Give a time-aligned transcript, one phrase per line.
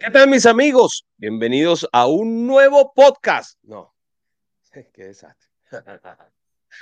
[0.00, 1.04] ¿Qué tal mis amigos?
[1.18, 3.58] Bienvenidos a un nuevo podcast.
[3.62, 3.94] No,
[4.94, 5.50] qué desastre.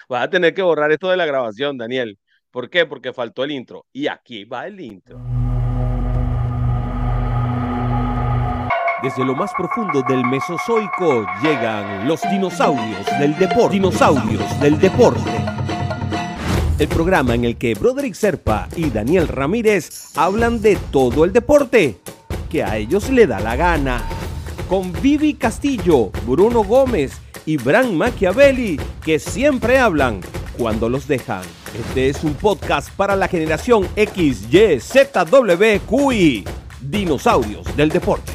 [0.09, 2.16] Vas a tener que borrar esto de la grabación, Daniel.
[2.52, 2.86] ¿Por qué?
[2.86, 3.86] Porque faltó el intro.
[3.93, 5.18] Y aquí va el intro.
[9.02, 13.75] Desde lo más profundo del Mesozoico llegan los dinosaurios del deporte.
[13.75, 15.30] Dinosaurios del deporte.
[16.79, 21.98] El programa en el que Broderick Serpa y Daniel Ramírez hablan de todo el deporte
[22.49, 24.02] que a ellos le da la gana.
[24.69, 27.12] Con Vivi Castillo, Bruno Gómez
[27.47, 30.20] y Bran Machiavelli, que siempre hablan
[30.56, 31.42] cuando los dejan.
[31.79, 36.45] Este es un podcast para la generación X, Y, Z, W, QI.
[36.80, 38.33] Dinosaurios del deporte.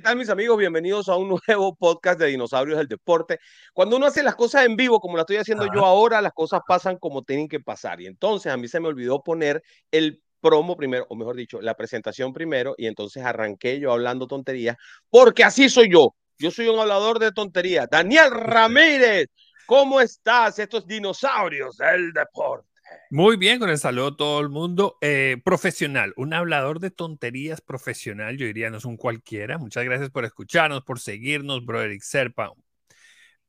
[0.00, 0.56] ¿Qué tal mis amigos?
[0.56, 3.38] Bienvenidos a un nuevo podcast de Dinosaurios del Deporte.
[3.74, 6.62] Cuando uno hace las cosas en vivo, como la estoy haciendo yo ahora, las cosas
[6.66, 8.00] pasan como tienen que pasar.
[8.00, 11.74] Y entonces a mí se me olvidó poner el promo primero, o mejor dicho, la
[11.74, 14.78] presentación primero, y entonces arranqué yo hablando tonterías,
[15.10, 16.14] porque así soy yo.
[16.38, 17.86] Yo soy un hablador de tonterías.
[17.90, 19.26] Daniel Ramírez,
[19.66, 20.58] ¿cómo estás?
[20.60, 22.69] Estos dinosaurios del deporte.
[23.10, 24.96] Muy bien, con el saludo a todo el mundo.
[25.00, 29.58] Eh, profesional, un hablador de tonterías profesional, yo diría, no es un cualquiera.
[29.58, 32.52] Muchas gracias por escucharnos, por seguirnos, Broderick Serpa.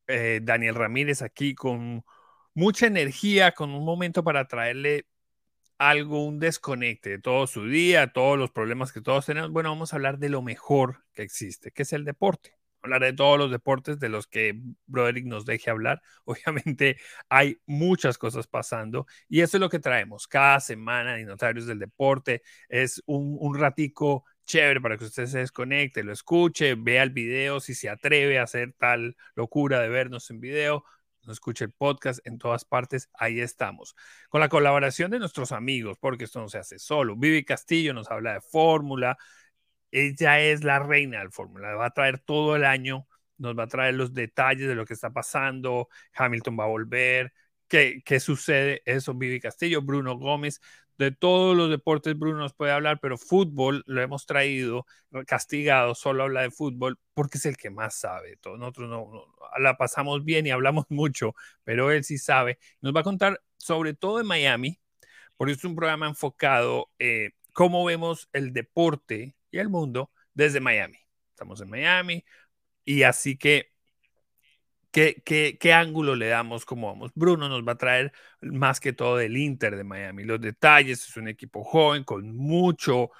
[0.07, 2.03] Eh, Daniel Ramírez aquí con
[2.53, 5.05] mucha energía, con un momento para traerle
[5.77, 9.51] algo, un desconecte de todo su día, todos los problemas que todos tenemos.
[9.51, 13.13] Bueno, vamos a hablar de lo mejor que existe, que es el deporte hablar de
[13.13, 16.01] todos los deportes de los que Broderick nos deje hablar.
[16.25, 16.97] Obviamente
[17.29, 21.79] hay muchas cosas pasando y eso es lo que traemos cada semana en Notarios del
[21.79, 22.41] Deporte.
[22.69, 27.59] Es un, un ratico chévere para que usted se desconecte, lo escuche, vea el video,
[27.59, 30.83] si se atreve a hacer tal locura de vernos en video,
[31.23, 33.95] no escuche el podcast en todas partes, ahí estamos.
[34.29, 37.15] Con la colaboración de nuestros amigos, porque esto no se hace solo.
[37.15, 39.17] Vivi Castillo nos habla de fórmula,
[39.91, 43.07] ella es la reina del Fórmula, va a traer todo el año,
[43.37, 47.33] nos va a traer los detalles de lo que está pasando, Hamilton va a volver,
[47.67, 50.61] qué, qué sucede, eso Vivi Castillo, Bruno Gómez,
[51.01, 54.85] de todos los deportes Bruno nos puede hablar, pero fútbol lo hemos traído
[55.25, 58.37] castigado, solo habla de fútbol porque es el que más sabe.
[58.37, 59.25] Todos nosotros no,
[59.59, 62.59] la pasamos bien y hablamos mucho, pero él sí sabe.
[62.81, 64.79] Nos va a contar sobre todo en Miami,
[65.37, 70.97] porque es un programa enfocado eh, cómo vemos el deporte y el mundo desde Miami.
[71.29, 72.23] Estamos en Miami
[72.85, 73.71] y así que,
[74.91, 75.21] ¿qué,
[75.59, 76.65] qué, ángulo le damos?
[76.65, 77.11] ¿Cómo vamos?
[77.15, 80.23] Bruno nos va a traer más que todo del Inter de Miami.
[80.23, 83.11] Los detalles, es un equipo joven con mucho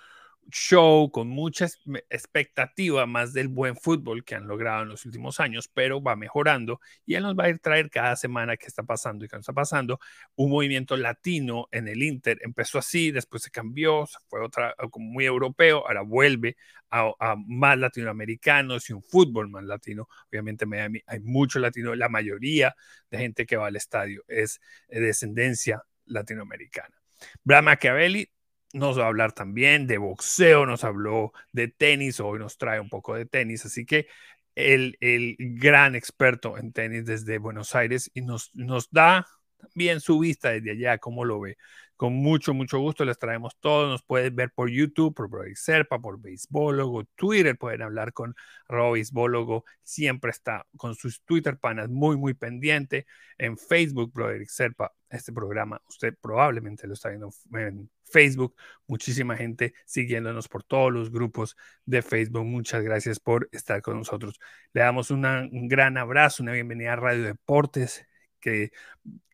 [0.51, 1.67] show, con mucha
[2.09, 6.79] expectativa más del buen fútbol que han logrado en los últimos años, pero va mejorando
[7.05, 9.39] y él nos va a ir traer cada semana qué está pasando y qué no
[9.39, 9.99] está pasando.
[10.35, 15.87] Un movimiento latino en el Inter empezó así, después se cambió, fue otra muy europeo,
[15.87, 16.57] ahora vuelve
[16.89, 20.07] a, a, más latinoamericanos y un fútbol más latino.
[20.29, 22.75] Obviamente en Miami hay mucho latino, la mayoría
[23.09, 27.01] de gente que va al estadio es de descendencia latinoamericana.
[27.43, 28.29] Brad Machiavelli
[28.73, 32.89] nos va a hablar también de boxeo, nos habló de tenis, hoy nos trae un
[32.89, 34.07] poco de tenis, así que
[34.55, 39.27] el, el gran experto en tenis desde Buenos Aires y nos, nos da
[39.57, 41.57] también su vista desde allá, cómo lo ve.
[42.01, 43.87] Con mucho, mucho gusto les traemos todo.
[43.87, 47.55] Nos pueden ver por YouTube, por Brody Serpa, por Beisbólogo, Twitter.
[47.55, 48.33] Pueden hablar con
[48.67, 49.65] Rob Beisbólogo.
[49.83, 53.05] Siempre está con sus Twitter panas muy, muy pendiente.
[53.37, 58.55] En Facebook, Brody Serpa, este programa, usted probablemente lo está viendo en Facebook.
[58.87, 62.45] Muchísima gente siguiéndonos por todos los grupos de Facebook.
[62.45, 64.39] Muchas gracias por estar con nosotros.
[64.73, 68.07] Le damos un gran abrazo, una bienvenida a Radio Deportes
[68.41, 68.71] que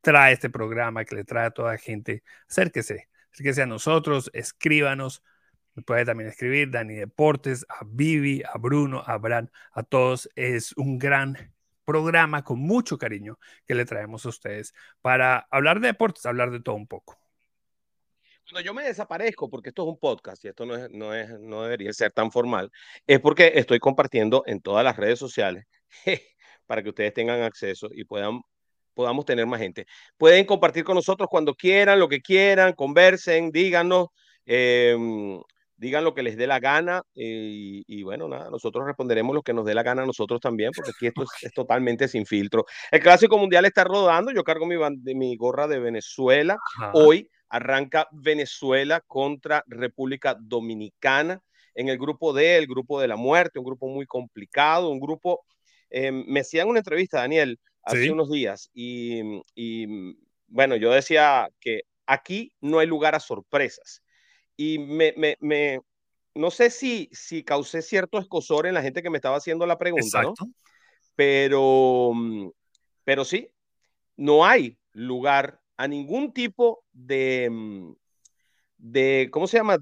[0.01, 2.23] trae este programa, que le trae a toda la gente.
[2.49, 5.23] Acérquese, acérquese a nosotros, escríbanos.
[5.85, 10.29] Puede también escribir Dani Deportes, a Vivi, a Bruno, a Bran, a todos.
[10.35, 11.53] Es un gran
[11.85, 16.59] programa con mucho cariño que le traemos a ustedes para hablar de deportes, hablar de
[16.59, 17.17] todo un poco.
[18.43, 21.29] Cuando yo me desaparezco, porque esto es un podcast y esto no, es, no, es,
[21.39, 22.71] no debería ser tan formal,
[23.05, 25.65] es porque estoy compartiendo en todas las redes sociales
[26.65, 28.41] para que ustedes tengan acceso y puedan
[28.97, 29.85] podamos tener más gente.
[30.17, 34.07] Pueden compartir con nosotros cuando quieran, lo que quieran, conversen, díganos,
[34.43, 35.39] em,
[35.75, 39.53] digan lo que les dé la gana eh, y, bueno, nada, nosotros responderemos lo que
[39.53, 42.65] nos dé la gana a nosotros también, porque aquí esto es, totalmente sin filtro.
[42.89, 44.75] El Clásico Mundial está rodando, yo cargo mi,
[45.13, 46.57] mi gorra de Venezuela.
[46.93, 51.39] Hoy arranca Venezuela contra República Dominicana
[51.75, 55.45] en el grupo D, el grupo de la muerte, un grupo muy complicado, un grupo...
[55.91, 60.15] Em, me hacían una entrevista, Daniel, hace unos días y, y,
[60.47, 64.03] bueno, yo decía que aquí no hay lugar a sorpresas.
[64.55, 65.81] Y me, me, me
[66.37, 69.77] no sé si, si causé cierto escosor en la gente que me estaba haciendo la
[69.77, 70.33] pregunta, ¿no?
[71.15, 72.49] Pero, mm,
[73.03, 73.49] pero sí,
[74.15, 77.93] no hay lugar a ningún tipo de, mm,
[78.77, 79.77] de, ¿cómo se llama?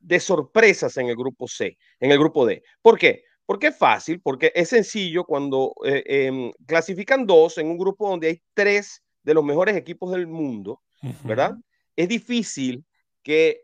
[0.00, 2.62] De sorpresas en el grupo C, en el grupo D.
[2.82, 3.24] ¿Por qué?
[3.48, 8.28] Porque es fácil, porque es sencillo cuando eh, em, clasifican dos en un grupo donde
[8.28, 10.82] hay tres de los mejores equipos del mundo,
[11.24, 11.54] ¿verdad?
[11.96, 12.84] Es difícil
[13.22, 13.62] que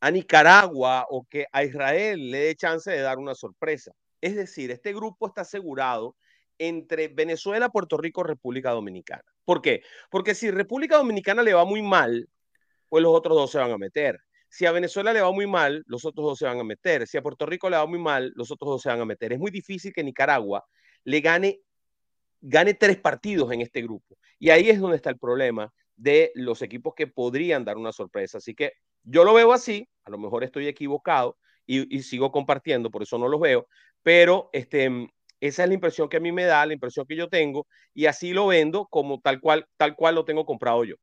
[0.00, 3.92] a Nicaragua o que a Israel le dé chance de dar una sorpresa.
[4.20, 6.16] Es decir, este grupo está asegurado
[6.58, 9.22] entre Venezuela, Puerto Rico, República Dominicana.
[9.44, 9.84] ¿Por qué?
[10.10, 12.28] Porque si República Dominicana le va muy mal,
[12.88, 14.18] pues los otros dos se van a meter.
[14.50, 17.06] Si a Venezuela le va muy mal, los otros dos se van a meter.
[17.06, 19.32] Si a Puerto Rico le va muy mal, los otros dos se van a meter.
[19.32, 20.66] Es muy difícil que Nicaragua
[21.04, 21.60] le gane,
[22.40, 24.18] gane tres partidos en este grupo.
[24.40, 28.38] Y ahí es donde está el problema de los equipos que podrían dar una sorpresa.
[28.38, 28.72] Así que
[29.04, 33.28] yo lo veo así, a lo mejor estoy equivocado y, sigo compartiendo, por eso no
[33.28, 33.68] los veo,
[34.02, 34.86] pero este,
[35.38, 38.06] esa es la impresión que a mí me da, la impresión que yo tengo, y
[38.06, 40.96] así lo vendo como tal cual, tal cual lo tengo comprado yo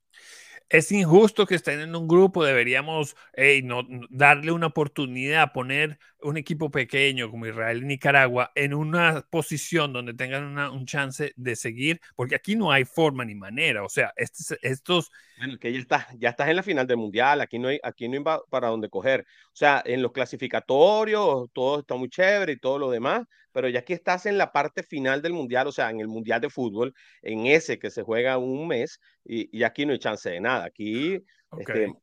[0.69, 3.15] es injusto que estén en un grupo, deberíamos
[3.63, 9.93] no, darle una oportunidad, poner un equipo pequeño como Israel y Nicaragua en una posición
[9.93, 14.13] donde tengan un chance de seguir, porque aquí no hay forma ni manera, o sea,
[14.15, 15.11] estos...
[15.37, 18.07] Bueno, que ya estás, ya estás en la final del Mundial, aquí no hay, aquí
[18.09, 22.59] no hay para dónde coger, o sea, en los clasificatorios todo está muy chévere y
[22.59, 25.89] todo lo demás, pero ya aquí estás en la parte final del Mundial, o sea,
[25.89, 29.85] en el Mundial de Fútbol, en ese que se juega un mes, y, y aquí
[29.85, 31.19] no hay chance de nada, aquí...
[31.59, 31.93] Este,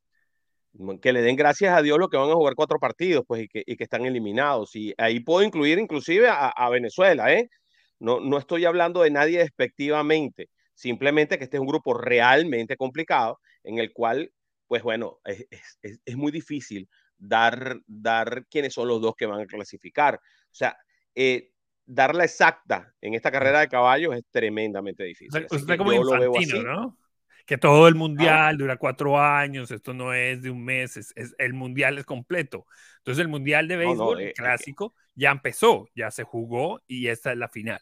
[1.00, 3.48] que le den gracias a Dios lo que van a jugar cuatro partidos, pues, y
[3.48, 4.74] que, y que están eliminados.
[4.74, 7.48] Y ahí puedo incluir inclusive a, a, Venezuela, ¿eh?
[8.00, 13.38] No, no estoy hablando de nadie despectivamente, simplemente que este es un grupo realmente complicado
[13.62, 14.32] en el cual,
[14.66, 15.46] pues bueno, es,
[15.82, 20.16] es, es muy difícil dar, dar quiénes son los dos que van a clasificar.
[20.16, 20.76] O sea,
[21.14, 21.50] eh,
[21.86, 25.46] dar la exacta en esta carrera de caballos es tremendamente difícil.
[25.50, 26.98] Usted como infantino, ¿no?
[27.46, 31.52] Que todo el mundial dura cuatro años, esto no es de un mes, es, el
[31.52, 32.66] mundial es completo.
[32.98, 37.38] Entonces el mundial de béisbol eh, clásico ya empezó, ya se jugó y esta es
[37.38, 37.80] la final.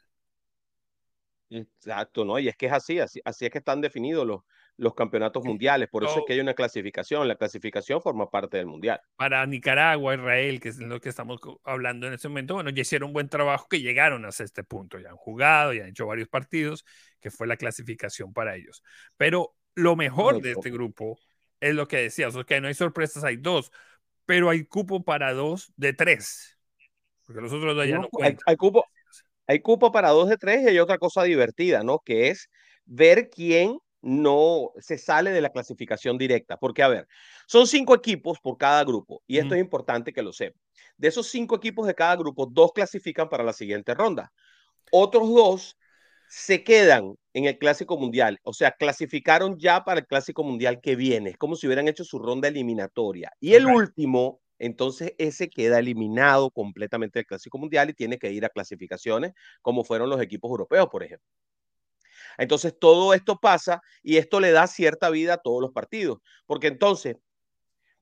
[1.50, 2.38] Exacto, ¿no?
[2.38, 4.42] Y es que es así, así, así es que están definidos los,
[4.82, 5.88] los campeonatos mundiales.
[5.88, 7.28] Por eso es que hay una clasificación.
[7.28, 9.00] La clasificación forma parte del mundial.
[9.16, 13.08] Para Nicaragua, Israel, que es lo que estamos hablando en este momento, bueno, ya hicieron
[13.08, 14.98] un buen trabajo que llegaron hasta este punto.
[14.98, 16.84] Ya han jugado, ya han hecho varios partidos,
[17.20, 18.82] que fue la clasificación para ellos.
[19.16, 21.16] Pero lo mejor de este grupo
[21.60, 23.70] es lo que decías, que no hay sorpresas, hay dos,
[24.26, 26.58] pero hay cupo para dos de tres.
[27.24, 28.42] Porque los otros dos ya no, cuentan.
[28.46, 28.84] Hay, hay, cupo,
[29.46, 32.00] hay cupo para dos de tres y hay otra cosa divertida, ¿no?
[32.00, 32.50] Que es
[32.84, 36.56] ver quién no se sale de la clasificación directa.
[36.56, 37.08] Porque, a ver,
[37.46, 40.60] son cinco equipos por cada grupo y esto es importante que lo sepan.
[40.96, 44.32] De esos cinco equipos de cada grupo, dos clasifican para la siguiente ronda.
[44.90, 45.76] Otros dos
[46.28, 50.96] se quedan en el Clásico Mundial, o sea, clasificaron ya para el Clásico Mundial que
[50.96, 53.30] viene, es como si hubieran hecho su ronda eliminatoria.
[53.38, 58.46] Y el último, entonces ese queda eliminado completamente del Clásico Mundial y tiene que ir
[58.46, 61.28] a clasificaciones como fueron los equipos europeos, por ejemplo.
[62.38, 66.68] Entonces todo esto pasa y esto le da cierta vida a todos los partidos, porque
[66.68, 67.16] entonces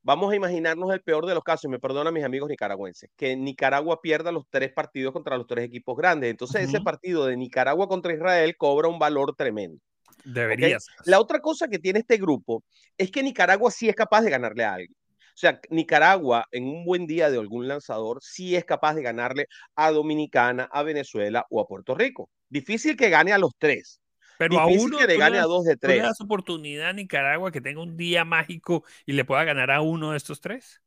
[0.02, 3.36] vamos a imaginarnos el peor de los casos, y me perdonan mis amigos nicaragüenses, que
[3.36, 6.30] Nicaragua pierda los tres partidos contra los tres equipos grandes.
[6.30, 9.80] Entonces ese partido de Nicaragua contra Israel cobra un valor tremendo.
[10.24, 12.64] Debería La otra cosa que tiene este grupo
[12.96, 14.94] es que Nicaragua sí es capaz de ganarle a alguien.
[15.32, 19.46] O sea, Nicaragua en un buen día de algún lanzador sí es capaz de ganarle
[19.74, 22.28] a Dominicana, a Venezuela o a Puerto Rico.
[22.48, 23.99] Difícil que gane a los tres,
[24.40, 25.96] pero a uno que le gane a dos de tres.
[25.96, 29.70] ¿tú le das oportunidad a Nicaragua que tenga un día mágico y le pueda ganar
[29.70, 30.80] a uno de estos tres?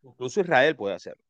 [0.00, 1.24] Incluso Israel puede hacerlo.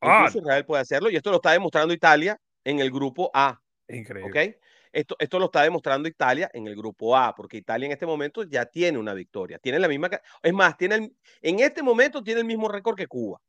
[0.00, 0.22] Ah.
[0.22, 3.62] Incluso Israel puede hacerlo y esto lo está demostrando Italia en el grupo A.
[3.86, 4.30] Increíble.
[4.30, 4.56] ¿okay?
[4.92, 8.42] Esto, esto lo está demostrando Italia en el grupo A, porque Italia en este momento
[8.42, 9.60] ya tiene una victoria.
[9.60, 10.10] Tiene la misma.
[10.42, 13.40] Es más, tiene el, en este momento tiene el mismo récord que Cuba.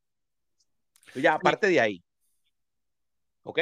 [1.16, 2.04] Ya, aparte de ahí.
[3.42, 3.62] ¿Ok?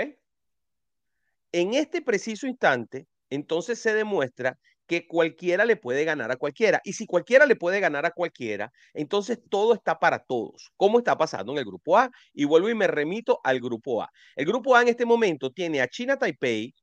[1.54, 4.58] En este preciso instante, entonces se demuestra
[4.90, 6.82] que cualquiera le puede ganar a cualquiera.
[6.84, 11.16] Y si cualquiera le puede ganar a cualquiera, entonces todo está para todos, como está
[11.16, 12.10] pasando en el grupo A.
[12.34, 14.10] Y vuelvo y me remito al grupo A.
[14.36, 16.74] El grupo A en este momento tiene a China Taipei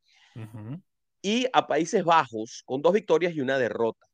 [1.20, 4.06] y a Países Bajos con dos victorias y una derrota.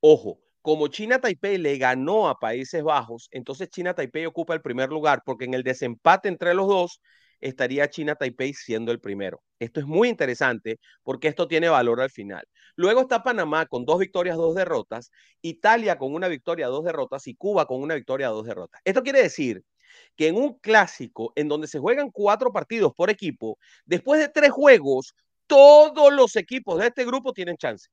[0.00, 4.88] Ojo, como China Taipei le ganó a Países Bajos, entonces China Taipei ocupa el primer
[4.88, 7.02] lugar porque en el desempate entre los dos,
[7.40, 9.42] estaría China Taipei siendo el primero.
[9.58, 12.46] Esto es muy interesante porque esto tiene valor al final.
[12.76, 15.10] Luego está Panamá con dos victorias, dos derrotas,
[15.42, 18.80] Italia con una victoria, dos derrotas y Cuba con una victoria, dos derrotas.
[18.84, 19.62] Esto quiere decir
[20.16, 24.50] que en un clásico en donde se juegan cuatro partidos por equipo, después de tres
[24.50, 25.14] juegos,
[25.46, 27.88] todos los equipos de este grupo tienen chance.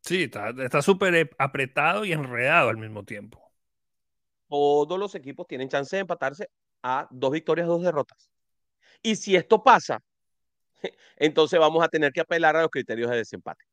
[0.00, 3.42] Sí, está súper apretado y enredado al mismo tiempo.
[4.48, 6.48] Todos los equipos tienen chance de empatarse
[6.88, 8.30] a dos victorias, dos derrotas.
[9.02, 10.00] Y si esto pasa,
[11.16, 13.64] entonces vamos a tener que apelar a los criterios de desempate.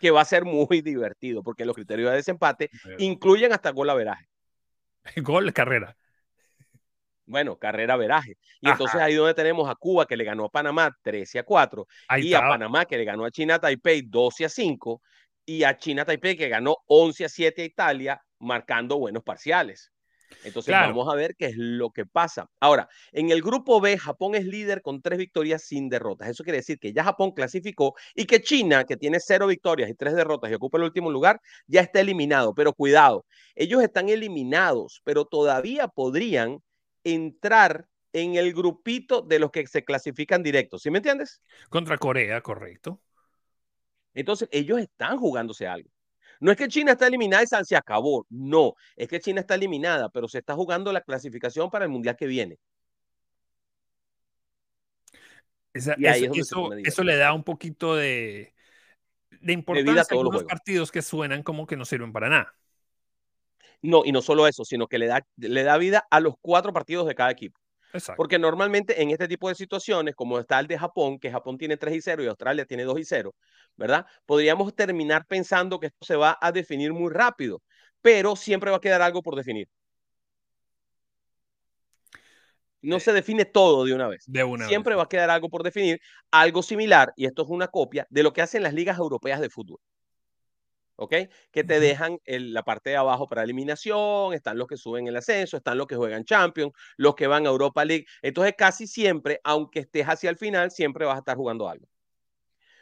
[0.00, 3.94] Que va a ser muy divertido, porque los criterios de desempate incluyen hasta gol a
[3.94, 4.26] veraje.
[5.16, 5.96] Gol, carrera.
[7.26, 8.38] Bueno, carrera veraje.
[8.60, 11.86] Y entonces ahí donde tenemos a Cuba que le ganó a Panamá 13 a 4
[12.18, 15.02] y a Panamá que le ganó a China Taipei 12 a 5
[15.44, 19.92] y a China Taipei que ganó 11 a 7 a Italia marcando buenos parciales.
[20.44, 22.48] Entonces vamos a ver qué es lo que pasa.
[22.60, 26.28] Ahora, en el grupo B, Japón es líder con tres victorias sin derrotas.
[26.28, 29.94] Eso quiere decir que ya Japón clasificó y que China, que tiene cero victorias y
[29.94, 32.54] tres derrotas y ocupa el último lugar, ya está eliminado.
[32.54, 36.62] Pero cuidado, ellos están eliminados, pero todavía podrían
[37.04, 40.82] entrar en el grupito de los que se clasifican directos.
[40.82, 41.42] ¿Sí me entiendes?
[41.68, 43.00] Contra Corea, correcto.
[44.14, 45.90] Entonces, ellos están jugándose algo.
[46.40, 48.26] No es que China está eliminada y se acabó.
[48.30, 52.16] No, es que China está eliminada, pero se está jugando la clasificación para el mundial
[52.16, 52.58] que viene.
[56.84, 58.54] eso, le da un poquito de,
[59.40, 62.54] de importancia a, todos los partidos que suenan como que no sirven para nada.
[63.80, 66.72] No, y no solo eso, sino que le da, le da vida a los cuatro
[66.72, 67.60] partidos de cada equipo.
[68.16, 71.76] Porque normalmente en este tipo de situaciones, como está el de Japón, que Japón tiene
[71.76, 73.34] 3 y 0 y Australia tiene 2 y 0,
[73.76, 74.06] ¿verdad?
[74.26, 77.62] Podríamos terminar pensando que esto se va a definir muy rápido,
[78.02, 79.68] pero siempre va a quedar algo por definir.
[82.80, 84.24] No eh, se define todo de una vez.
[84.26, 87.68] De una siempre va a quedar algo por definir, algo similar, y esto es una
[87.68, 89.80] copia de lo que hacen las ligas europeas de fútbol.
[90.98, 91.14] ¿Ok?
[91.52, 95.56] Que te dejan la parte de abajo para eliminación, están los que suben el ascenso,
[95.56, 98.06] están los que juegan Champions, los que van a Europa League.
[98.20, 101.86] Entonces, casi siempre, aunque estés hacia el final, siempre vas a estar jugando algo.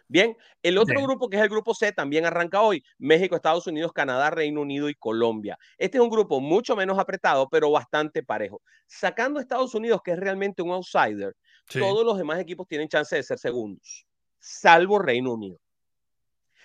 [0.09, 2.83] Bien, el otro grupo que es el grupo C también arranca hoy.
[2.97, 5.59] México, Estados Unidos, Canadá, Reino Unido y Colombia.
[5.77, 8.63] Este es un grupo mucho menos apretado, pero bastante parejo.
[8.87, 11.35] Sacando a Estados Unidos, que es realmente un outsider,
[11.67, 14.07] todos los demás equipos tienen chance de ser segundos,
[14.39, 15.59] salvo Reino Unido.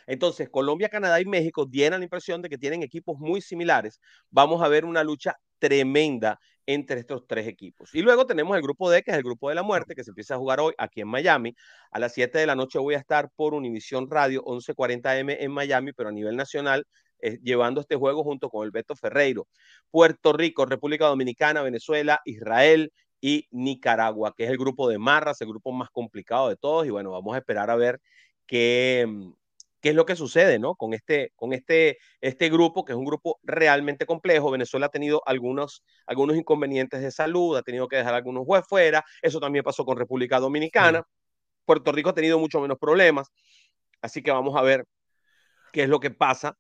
[0.07, 3.99] Entonces, Colombia, Canadá y México dieron la impresión de que tienen equipos muy similares.
[4.29, 7.93] Vamos a ver una lucha tremenda entre estos tres equipos.
[7.93, 10.11] Y luego tenemos el grupo D, que es el grupo de la muerte, que se
[10.11, 11.55] empieza a jugar hoy aquí en Miami.
[11.91, 15.93] A las 7 de la noche voy a estar por Univisión Radio 1140M en Miami,
[15.93, 16.85] pero a nivel nacional,
[17.19, 19.47] eh, llevando este juego junto con el Beto Ferreiro.
[19.89, 25.47] Puerto Rico, República Dominicana, Venezuela, Israel y Nicaragua, que es el grupo de Marras, el
[25.47, 26.85] grupo más complicado de todos.
[26.87, 27.99] Y bueno, vamos a esperar a ver
[28.47, 29.33] qué, mm,
[29.81, 30.75] qué es lo que sucede, ¿no?
[30.75, 34.51] Con este, con este, este grupo, que es un grupo realmente complejo.
[34.51, 39.03] Venezuela ha tenido algunos, algunos inconvenientes de salud, ha tenido que dejar algunos jueces fuera.
[39.21, 41.03] Eso también pasó con República Dominicana.
[41.65, 43.27] Puerto Rico ha tenido mucho menos problemas.
[44.01, 44.85] Así que vamos a ver
[45.73, 46.57] qué es lo que pasa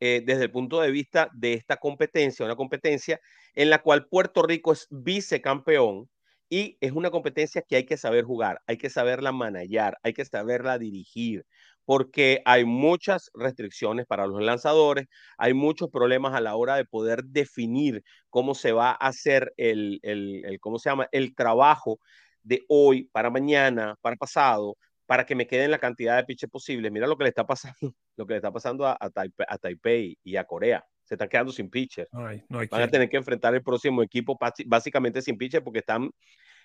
[0.00, 3.20] eh, desde el punto de vista de esta competencia, una competencia
[3.54, 6.08] en la cual Puerto Rico es vicecampeón
[6.48, 10.24] y es una competencia que hay que saber jugar, hay que saberla manejar, hay que
[10.24, 11.44] saberla dirigir,
[11.88, 15.06] porque hay muchas restricciones para los lanzadores,
[15.38, 19.98] hay muchos problemas a la hora de poder definir cómo se va a hacer el,
[20.02, 21.08] el, ¿cómo se llama?
[21.12, 21.98] el trabajo
[22.42, 24.76] de hoy para mañana, para pasado,
[25.06, 26.92] para que me queden la cantidad de pitches posibles.
[26.92, 27.78] Mira lo que le está pasando,
[28.18, 30.84] lo que le está pasando a, a, Taipei, y a Corea.
[31.04, 32.06] Se están quedando sin pitcher.
[32.12, 36.10] Van a tener que enfrentar el próximo equipo básicamente sin pitcher porque están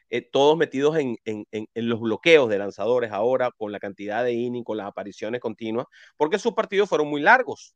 [0.09, 4.33] eh, todos metidos en, en, en, los bloqueos de lanzadores ahora, con la cantidad de
[4.33, 7.75] innings, con las apariciones continuas, porque sus partidos fueron muy largos.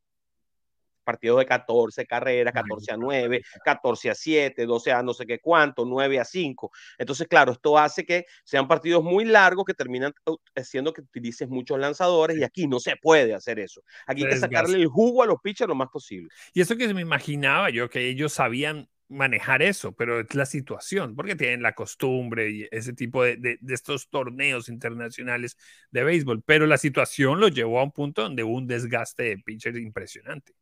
[1.03, 5.39] Partidos de 14 carreras, 14 a 9, 14 a 7, 12 a no sé qué
[5.39, 6.69] cuánto, 9 a 5.
[6.97, 10.13] Entonces, claro, esto hace que sean partidos muy largos que terminan
[10.53, 13.81] haciendo que utilices muchos lanzadores y aquí no se puede hacer eso.
[14.05, 16.27] Aquí hay que sacarle el jugo a los pitchers lo más posible.
[16.53, 21.15] Y eso que me imaginaba yo, que ellos sabían manejar eso, pero es la situación,
[21.15, 25.57] porque tienen la costumbre y ese tipo de, de, estos torneos internacionales
[25.91, 29.37] de béisbol, pero la situación lo llevó a un punto donde hubo un desgaste de
[29.39, 30.53] pitchers impresionante.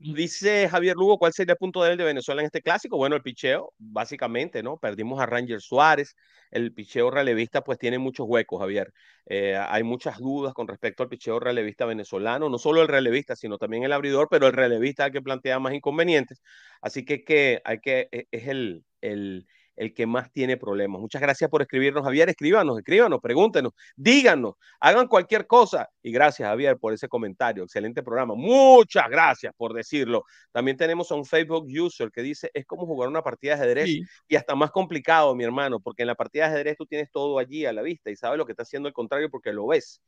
[0.00, 2.96] Dice Javier Lugo, ¿cuál sería el punto de él de Venezuela en este clásico?
[2.96, 4.76] Bueno, el picheo, básicamente, ¿no?
[4.78, 6.14] Perdimos a Ranger Suárez,
[6.52, 8.92] el picheo relevista pues tiene muchos huecos, Javier.
[9.26, 13.58] Eh, hay muchas dudas con respecto al picheo relevista venezolano, no solo el relevista, sino
[13.58, 16.42] también el abridor, pero el relevista es que plantea más inconvenientes.
[16.80, 19.48] Así que, que hay que, e, es el, el,
[19.78, 21.00] el que más tiene problemas.
[21.00, 22.28] Muchas gracias por escribirnos, Javier.
[22.28, 25.88] Escríbanos, escríbanos, pregúntenos, díganos, hagan cualquier cosa.
[26.02, 27.62] Y gracias, Javier, por ese comentario.
[27.62, 28.34] Excelente programa.
[28.34, 30.24] Muchas gracias por decirlo.
[30.50, 33.88] También tenemos a un Facebook user que dice, es como jugar una partida de ajedrez
[34.26, 37.38] y hasta más complicado, mi hermano, porque en la partida de ajedrez tú tienes todo
[37.38, 40.02] allí a la vista y sabes lo que está haciendo el contrario porque lo ves.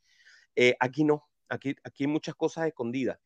[0.55, 3.17] Eh, aquí no, aquí, aquí muchas cosas escondidas.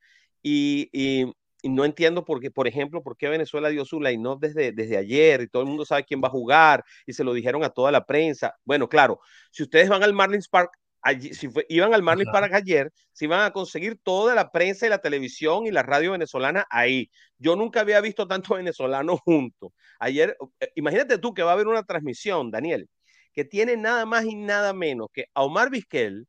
[0.43, 1.25] Y, y,
[1.65, 4.97] y no entiendo por qué, por ejemplo, por qué Venezuela dio su line-up desde, desde
[4.97, 7.71] ayer y todo el mundo sabe quién va a jugar y se lo dijeron a
[7.71, 8.53] toda la prensa.
[8.63, 9.19] Bueno, claro,
[9.49, 13.25] si ustedes van al Marlins Park, allí, si fue, iban al Marlins Park ayer, si
[13.25, 17.09] van a conseguir toda la prensa y la televisión y la radio venezolana ahí.
[17.39, 19.71] Yo nunca había visto tanto venezolanos juntos.
[19.99, 22.87] Ayer, eh, imagínate tú que va a haber una transmisión, Daniel,
[23.33, 26.27] que tiene nada más y nada menos que a Omar Vizquel,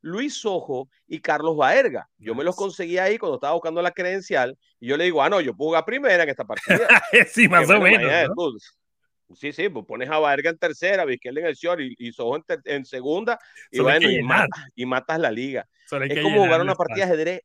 [0.00, 2.08] Luis Sojo y Carlos Baerga.
[2.18, 5.28] Yo me los conseguí ahí cuando estaba buscando la credencial y yo le digo, ah,
[5.28, 6.86] no, yo puedo jugar primera en esta partida.
[7.32, 8.10] sí, más o menos.
[8.36, 9.36] ¿no?
[9.36, 12.36] sí, sí, pues pones a Baerga en tercera, Vizquel en el short y, y Sojo
[12.36, 13.38] en, en, segunda
[13.70, 15.68] y bueno, y matas, y matas, la liga.
[16.08, 17.40] es como jugar una partida de ajedrez.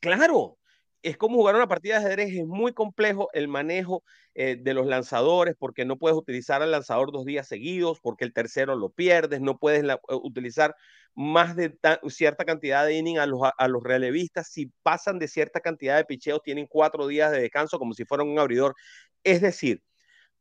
[0.00, 0.58] Claro,
[1.02, 4.02] es como jugar una partida de ajedrez, es muy complejo el manejo
[4.34, 8.32] eh, de los lanzadores porque no puedes utilizar al lanzador dos días seguidos, porque el
[8.32, 10.74] tercero lo pierdes, no puedes la, utilizar
[11.14, 11.76] más de
[12.08, 16.04] cierta cantidad de inning a los, a, los relevistas, si pasan de cierta cantidad de
[16.04, 18.74] picheos tienen cuatro días de descanso como si fueran un abridor.
[19.24, 19.82] Es decir,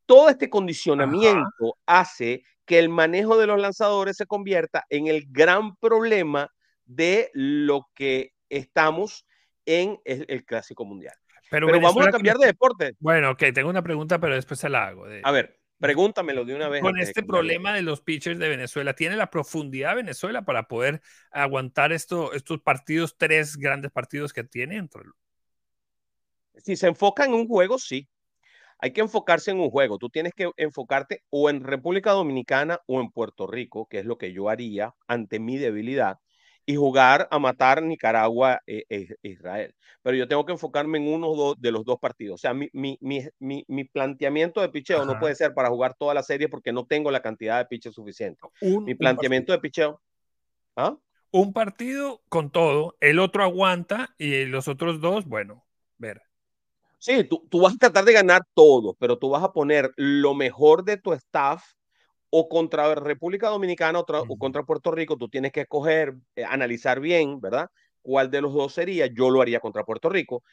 [0.05, 2.01] todo este condicionamiento Ajá.
[2.01, 6.51] hace que el manejo de los lanzadores se convierta en el gran problema
[6.85, 9.25] de lo que estamos
[9.69, 11.13] en el, el Clásico Mundial.
[11.51, 12.95] Pero, pero vamos a cambiar de deporte.
[12.99, 15.07] Bueno, ok, tengo una pregunta, pero después se la hago.
[15.07, 15.21] De...
[15.23, 16.81] A ver, pregúntamelo de una vez.
[16.81, 21.01] Con este de problema de los pitchers de Venezuela, ¿tiene la profundidad Venezuela para poder
[21.31, 24.87] aguantar esto, estos partidos, tres grandes partidos que tiene?
[26.57, 28.09] Si se enfoca en un juego, sí.
[28.79, 29.97] Hay que enfocarse en un juego.
[29.97, 34.17] Tú tienes que enfocarte o en República Dominicana o en Puerto Rico, que es lo
[34.17, 36.19] que yo haría ante mi debilidad
[36.69, 39.73] y jugar a matar Nicaragua e, e Israel.
[40.03, 42.35] Pero yo tengo que enfocarme en uno do, de los dos partidos.
[42.35, 42.99] O sea, mi, mi,
[43.39, 45.05] mi, mi planteamiento de picheo Ajá.
[45.07, 47.95] no puede ser para jugar toda la serie porque no tengo la cantidad de piches
[47.95, 48.41] suficiente.
[48.61, 49.99] Un, mi planteamiento de picheo.
[50.75, 50.95] ¿ah?
[51.31, 55.65] Un partido con todo, el otro aguanta y los otros dos, bueno,
[55.97, 56.21] ver.
[56.99, 60.35] Sí, tú, tú vas a tratar de ganar todo, pero tú vas a poner lo
[60.35, 61.63] mejor de tu staff
[62.29, 66.99] o contra República Dominicana o, o, contra Puerto Rico, tú tienes que escoger, eh, analizar
[66.99, 67.69] bien, ¿verdad?
[68.01, 69.07] ¿Cuál de los dos sería?
[69.07, 70.43] Yo lo haría contra Puerto Rico.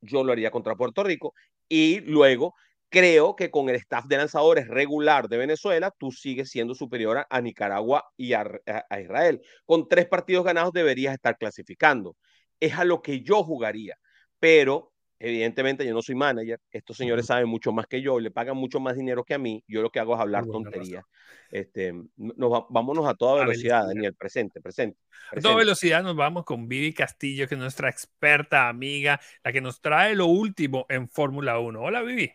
[0.00, 1.34] Yo lo haría contra Puerto Rico.
[1.68, 2.54] Y luego
[2.90, 7.26] creo que con el staff de lanzadores regular de Venezuela, tú sigues siendo superior a,
[7.30, 9.40] a Nicaragua y a, a, a, Israel.
[9.64, 12.16] Con tres partidos ganados deberías estar clasificando.
[12.60, 13.96] Es a lo que yo jugaría.
[14.38, 14.93] Pero
[15.26, 18.78] Evidentemente yo no soy manager, estos señores saben mucho más que yo, le pagan mucho
[18.78, 21.02] más dinero que a mí, yo lo que hago es hablar tonterías.
[21.50, 24.98] Este, nos, vámonos a toda velocidad, Daniel, presente, presente,
[25.30, 25.38] presente.
[25.38, 29.62] A toda velocidad nos vamos con Vivi Castillo, que es nuestra experta amiga, la que
[29.62, 31.80] nos trae lo último en Fórmula 1.
[31.80, 32.30] Hola Vivi.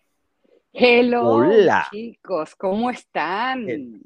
[0.73, 1.87] Hello, Hola.
[1.91, 3.69] chicos, ¿cómo están?
[3.69, 4.01] El...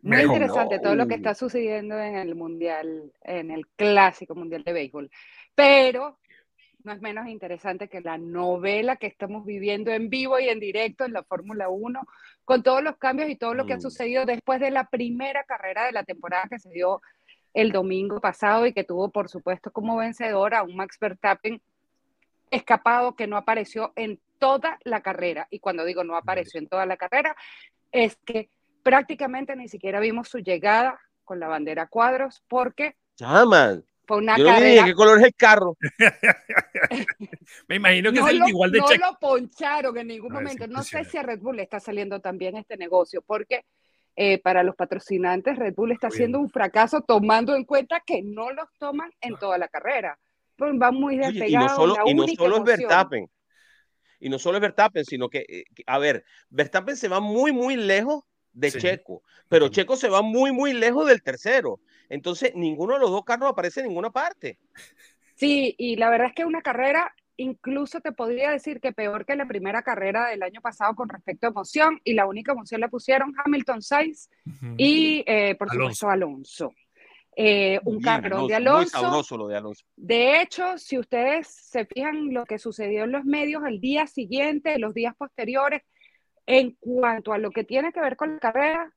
[0.00, 0.34] Muy Mejor.
[0.34, 5.08] interesante todo lo que está sucediendo en el Mundial, en el Clásico Mundial de Béisbol.
[5.54, 6.18] Pero
[6.84, 11.04] no es menos interesante que la novela que estamos viviendo en vivo y en directo
[11.04, 12.00] en la Fórmula 1,
[12.44, 13.82] con todos los cambios y todo lo que ha mm.
[13.82, 17.00] sucedido después de la primera carrera de la temporada que se dio
[17.54, 21.60] el domingo pasado y que tuvo, por supuesto, como vencedora a un Max Verstappen
[22.50, 25.48] escapado que no apareció en toda la carrera.
[25.50, 27.36] Y cuando digo no apareció en toda la carrera,
[27.90, 28.50] es que
[28.82, 32.96] prácticamente ni siquiera vimos su llegada con la bandera cuadros porque...
[33.16, 33.84] ¡Llaman!
[34.06, 34.68] Fue una Yo carrera.
[34.70, 35.76] dije qué color es el carro.
[37.68, 39.00] Me imagino que no es el lo, igual de No check.
[39.00, 40.66] lo poncharon en ningún A ver, momento.
[40.66, 43.64] No sé si a Red Bull le está saliendo también este negocio, porque
[44.16, 46.34] eh, para los patrocinantes Red Bull está bien.
[46.36, 50.18] un fracaso tomando en cuenta que no los toman en toda la carrera.
[50.56, 51.50] Pues van muy Oye, despegados.
[51.50, 52.64] y no solo, la y no solo es.
[52.64, 53.30] Verstappen.
[54.20, 57.52] Y no solo es Verstappen, sino que, eh, que, a ver, Verstappen se va muy,
[57.52, 58.78] muy lejos de Sí.
[58.80, 59.68] Checo, pero.
[59.68, 61.80] Checo se va muy, muy lejos del tercero.
[62.12, 64.58] Entonces, ninguno de los dos carros aparece en ninguna parte.
[65.34, 69.34] Sí, y la verdad es que una carrera, incluso te podría decir que peor que
[69.34, 72.88] la primera carrera del año pasado con respecto a emoción, y la única emoción la
[72.88, 74.28] pusieron Hamilton Sainz
[74.76, 75.84] y, eh, por Alonso.
[75.94, 76.74] supuesto, Alonso.
[77.34, 79.00] Eh, un Bien, carrón de Muy Alonso.
[79.00, 79.86] sabroso lo de Alonso.
[79.96, 84.78] De hecho, si ustedes se fijan lo que sucedió en los medios el día siguiente,
[84.78, 85.80] los días posteriores,
[86.44, 88.92] en cuanto a lo que tiene que ver con la carrera,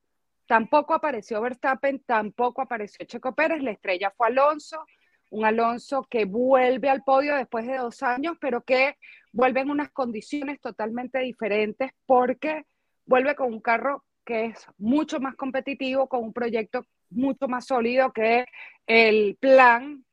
[0.47, 4.85] tampoco apareció Verstappen, tampoco apareció Checo Pérez, la estrella fue Alonso,
[5.31, 8.97] un Alonso que vuelve al podio después de dos años, pero que
[9.31, 12.65] vuelve en unas condiciones totalmente diferentes porque
[13.05, 18.11] vuelve con un carro que es mucho más competitivo, con un proyecto mucho más sólido
[18.11, 18.45] que
[18.87, 20.03] el plan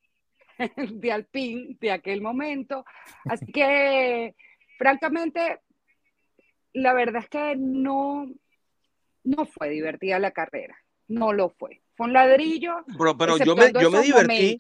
[0.77, 2.85] de Alpine de aquel momento.
[3.25, 4.35] Así que,
[4.79, 5.61] francamente,
[6.75, 8.27] la verdad es que no,
[9.25, 10.77] no fue divertida la carrera,
[11.09, 11.83] no lo fue.
[11.95, 12.77] Fue un ladrillo.
[12.99, 14.57] Pero, pero yo me, yo me divertí.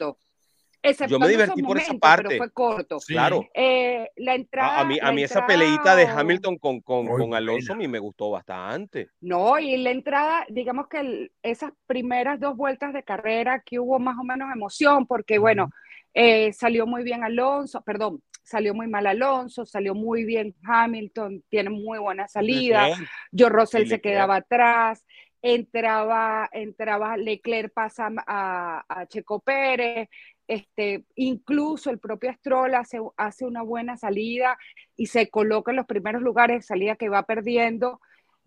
[1.09, 2.29] yo me divertí por esa parte.
[2.29, 2.98] Pero fue corto.
[3.07, 3.48] Claro.
[3.55, 4.81] Eh, la entrada.
[4.81, 7.98] A, mí, a mí esa peleita de Hamilton con, con, con Alonso a mí me
[7.98, 9.09] gustó bastante.
[9.20, 14.18] No, y la entrada, digamos que esas primeras dos vueltas de carrera que hubo más
[14.18, 15.70] o menos emoción, porque bueno,
[16.14, 21.70] eh, salió muy bien Alonso, perdón, salió muy mal Alonso, salió muy bien Hamilton, tiene
[21.70, 22.88] muy buena salida.
[23.37, 25.05] Joe Russell se quedaba atrás,
[25.42, 30.09] entraba, entraba Leclerc pasa a, Checo Pérez,
[30.46, 34.57] este, incluso el propio Stroll hace, hace, una buena salida
[34.96, 38.00] y se coloca en los primeros lugares, salida que va perdiendo.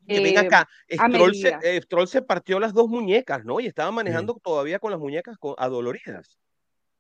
[0.08, 0.97] Que venga acá, eh,
[1.81, 3.60] Stroll se, partió las dos muñecas, ¿no?
[3.60, 6.38] Y estaba manejando todavía con las muñecas adoloridas.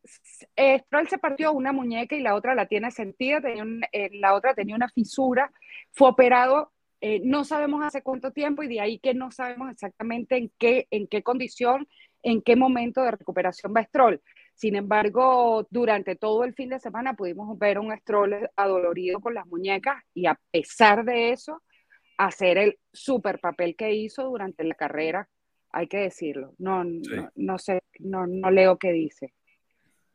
[0.05, 4.53] Stroll se partió una muñeca y la otra la tiene sentida, tenía eh, la otra
[4.53, 5.51] tenía una fisura,
[5.91, 10.37] fue operado, eh, no sabemos hace cuánto tiempo y de ahí que no sabemos exactamente
[10.37, 11.87] en qué, en qué condición,
[12.23, 14.21] en qué momento de recuperación va Stroll.
[14.55, 19.45] Sin embargo, durante todo el fin de semana pudimos ver un Stroll adolorido con las
[19.47, 21.61] muñecas y a pesar de eso,
[22.17, 25.29] hacer el super papel que hizo durante la carrera,
[25.71, 26.53] hay que decirlo.
[26.57, 29.33] No, no, no, sé, no, no leo qué dice.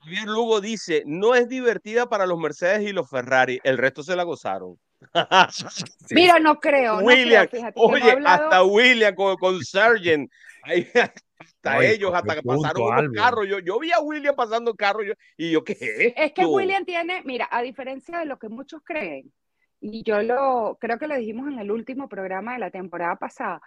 [0.02, 4.16] Javier Lugo dice, no es divertida para los Mercedes y los Ferrari, el resto se
[4.16, 4.78] la gozaron.
[6.10, 6.98] Mira, no creo.
[6.98, 10.30] William, oye, hasta William con, con Sargent,
[11.38, 13.46] hasta ellos, hasta pasaron unos carros.
[13.48, 15.04] Yo, yo vi a William pasando carros
[15.36, 16.12] y yo, ¿qué es?
[16.16, 19.32] Es que William tiene, mira, a diferencia de lo que muchos creen,
[19.80, 23.60] y yo lo creo que lo dijimos en el último programa de la temporada pasada,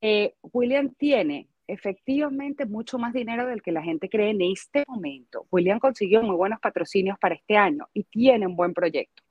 [0.00, 5.46] eh, William tiene efectivamente mucho más dinero del que la gente cree en este momento.
[5.50, 9.22] William consiguió muy buenos patrocinios para este año y tiene un buen proyecto.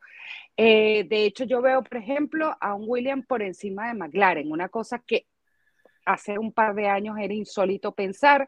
[0.58, 4.70] Eh, de hecho, yo veo, por ejemplo, a un William por encima de McLaren, una
[4.70, 5.26] cosa que
[6.06, 8.48] hace un par de años era insólito pensar.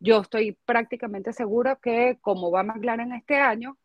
[0.00, 3.78] Yo estoy prácticamente seguro que como va McLaren este año,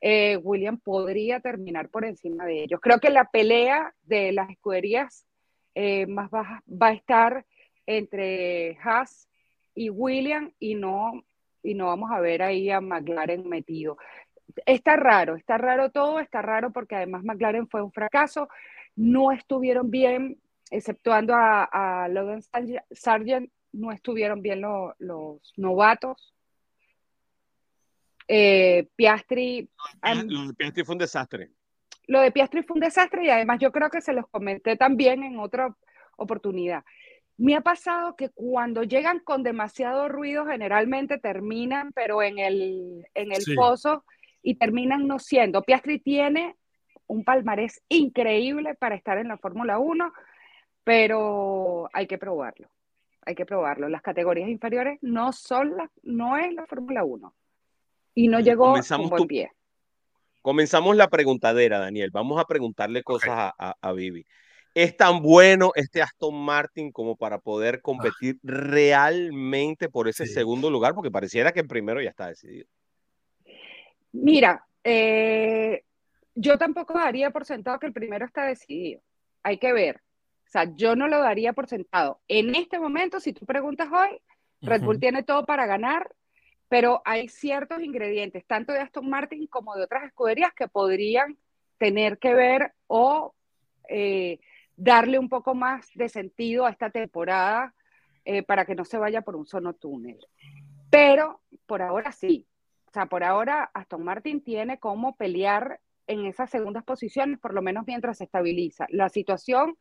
[0.00, 2.80] eh, William podría terminar por encima de ellos.
[2.82, 5.26] Creo que la pelea de las escuderías
[5.74, 7.46] eh, más bajas va a estar
[7.86, 9.28] entre Haas
[9.74, 11.24] y William y no,
[11.62, 13.98] y no vamos a ver ahí a McLaren metido.
[14.64, 18.48] Está raro, está raro todo, está raro porque además McLaren fue un fracaso,
[18.94, 20.38] no estuvieron bien,
[20.70, 22.42] exceptuando a, a Logan
[22.90, 26.34] Sargent, no estuvieron bien los novatos.
[28.28, 29.70] Eh, Piastri.
[30.26, 31.50] lo de Piastri fue un desastre.
[32.08, 35.22] Lo de Piastri fue un desastre y además yo creo que se los comenté también
[35.22, 35.76] en otra
[36.16, 36.84] oportunidad.
[37.38, 43.32] Me ha pasado que cuando llegan con demasiado ruido, generalmente terminan, pero en el, en
[43.32, 44.04] el pozo
[44.42, 45.62] y terminan no siendo.
[45.62, 46.56] Piastri tiene
[47.06, 50.12] un palmarés increíble para estar en la Fórmula 1,
[50.82, 52.70] pero hay que probarlo.
[53.26, 53.88] Hay que probarlo.
[53.88, 57.34] Las categorías inferiores no son la, no es la Fórmula 1.
[58.14, 59.50] Y no llegó Comenzamos con pie.
[60.40, 62.10] Comenzamos la preguntadera, Daniel.
[62.12, 64.24] Vamos a preguntarle cosas a, a, a Vivi
[64.76, 70.94] es tan bueno este Aston Martin como para poder competir realmente por ese segundo lugar,
[70.94, 72.68] porque pareciera que el primero ya está decidido.
[74.12, 75.82] Mira, eh,
[76.34, 79.00] yo tampoco daría por sentado que el primero está decidido.
[79.42, 80.02] Hay que ver.
[80.46, 82.20] O sea, yo no lo daría por sentado.
[82.28, 84.20] En este momento, si tú preguntas hoy,
[84.60, 86.14] Red Bull tiene todo para ganar,
[86.68, 91.38] pero hay ciertos ingredientes, tanto de Aston Martin como de otras escuderías, que podrían
[91.78, 93.34] tener que ver o
[93.88, 94.38] eh,
[94.76, 97.74] darle un poco más de sentido a esta temporada
[98.24, 100.18] eh, para que no se vaya por un solo túnel.
[100.90, 102.46] Pero por ahora sí,
[102.86, 107.62] o sea, por ahora Aston Martin tiene cómo pelear en esas segundas posiciones, por lo
[107.62, 109.76] menos mientras se estabiliza la situación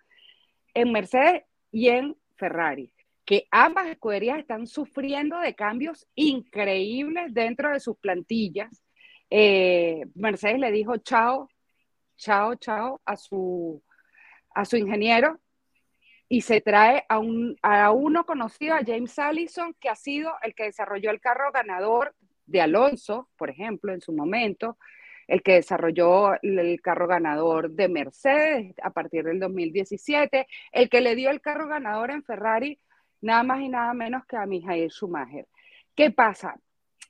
[0.74, 2.92] en Mercedes y en Ferrari,
[3.26, 8.84] que ambas escuderías están sufriendo de cambios increíbles dentro de sus plantillas.
[9.30, 11.50] Eh, Mercedes le dijo chao,
[12.18, 13.82] chao, chao a su
[14.56, 15.40] a su ingeniero
[16.28, 20.56] y se trae a, un, a uno conocido, a James Allison, que ha sido el
[20.56, 22.16] que desarrolló el carro ganador
[22.48, 24.78] de Alonso, por ejemplo, en su momento,
[25.28, 31.16] el que desarrolló el carro ganador de Mercedes a partir del 2017, el que le
[31.16, 32.80] dio el carro ganador en Ferrari,
[33.22, 35.48] nada más y nada menos que a Michael Schumacher.
[35.96, 36.60] ¿Qué pasa?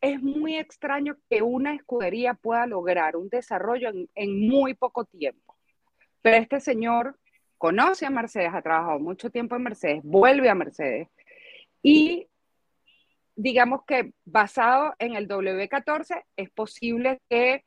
[0.02, 5.56] es muy extraño que una escudería pueda lograr un desarrollo en, muy poco tiempo.
[6.22, 7.18] Pero este señor
[7.66, 11.08] conoce a Mercedes, ha trabajado mucho tiempo en Mercedes, vuelve a Mercedes
[11.82, 12.28] y
[13.36, 17.66] digamos que basado en el W14 es posible que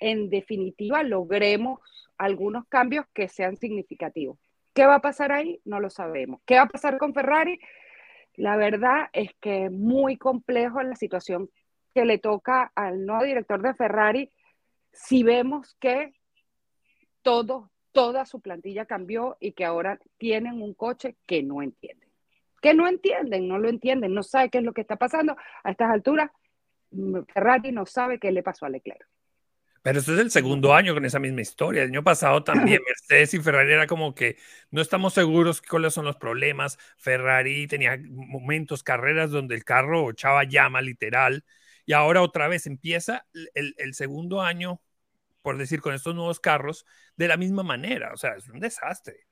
[0.00, 1.80] en definitiva logremos
[2.16, 4.38] algunos cambios que sean significativos.
[4.72, 5.60] ¿Qué va a pasar ahí?
[5.66, 6.40] No lo sabemos.
[6.46, 7.60] ¿Qué va a pasar con Ferrari?
[8.36, 11.50] La verdad es que es muy complejo la situación
[11.94, 14.30] que le toca al nuevo director de Ferrari
[14.92, 16.14] si vemos que
[17.20, 22.08] todo, toda su plantilla cambió y que ahora tienen un coche que no entienden.
[22.60, 25.36] Que no entienden, no lo entienden, no sabe qué es lo que está pasando.
[25.64, 26.30] A estas alturas,
[27.32, 29.06] Ferrari no sabe qué le pasó a Leclerc.
[29.82, 31.82] Pero este es el segundo año con esa misma historia.
[31.82, 34.36] El año pasado también Mercedes y Ferrari era como que
[34.70, 36.78] no estamos seguros cuáles son los problemas.
[36.98, 41.44] Ferrari tenía momentos, carreras donde el carro echaba llama literal.
[41.86, 44.82] Y ahora otra vez empieza el, el segundo año,
[45.42, 46.84] por decir, con estos nuevos carros
[47.16, 48.12] de la misma manera.
[48.12, 49.26] O sea, es un desastre.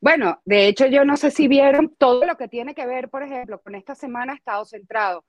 [0.00, 3.22] Bueno, de hecho yo no sé si vieron todo lo que tiene que ver, por
[3.22, 5.24] ejemplo, con esta semana ha estado centrado,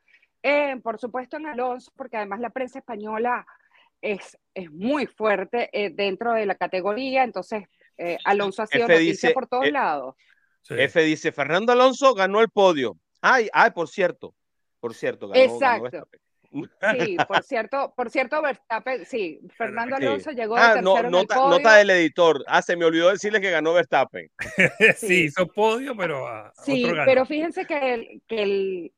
[0.84, 3.46] por supuesto, en Alonso, porque además la prensa española
[4.02, 7.64] es, es muy fuerte eh, dentro de la categoría, entonces
[7.98, 10.16] eh, Alonso ha sido noticia por todos eh, lados.
[10.70, 12.98] F dice, Fernando Alonso ganó el podio.
[13.22, 14.36] Ay, ay, por cierto,
[14.80, 16.08] por cierto, ganó, Exacto.
[17.00, 21.90] Sí, por cierto, por cierto, Verstappen, sí, Fernando Alonso llegó ah, no, nota, nota, del
[21.90, 22.44] editor.
[22.48, 24.30] Ah, se me olvidó decirle que ganó Verstappen.
[24.98, 26.26] sí, hizo podio, pero
[26.64, 28.92] Sí, pero fíjense que que el,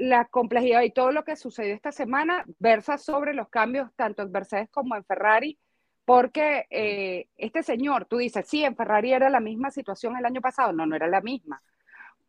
[0.00, 4.32] la complejidad y todo lo que sucedió esta semana versa sobre los cambios tanto en
[4.32, 5.58] Mercedes como en Ferrari,
[6.06, 10.40] porque eh, este señor, tú dices, sí, en Ferrari era la misma situación el año
[10.40, 11.62] pasado, no, no era la misma,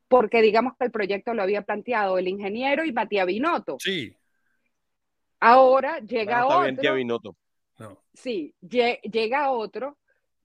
[0.09, 3.77] porque digamos que el proyecto lo había planteado el ingeniero y Matías Binotto.
[3.79, 4.13] Sí.
[5.41, 7.35] Ahora llega otro.
[8.13, 9.97] Sí, llega otro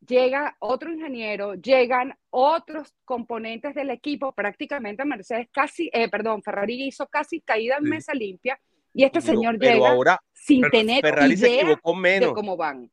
[0.06, 7.06] llega otro ingeniero, llegan otros componentes del equipo, prácticamente Mercedes casi, eh, perdón, Ferrari hizo
[7.06, 8.58] casi caída en mesa limpia
[8.92, 12.30] y este señor llega ahora, sin tener Ferrari idea se equivocó menos.
[12.30, 12.90] de cómo van.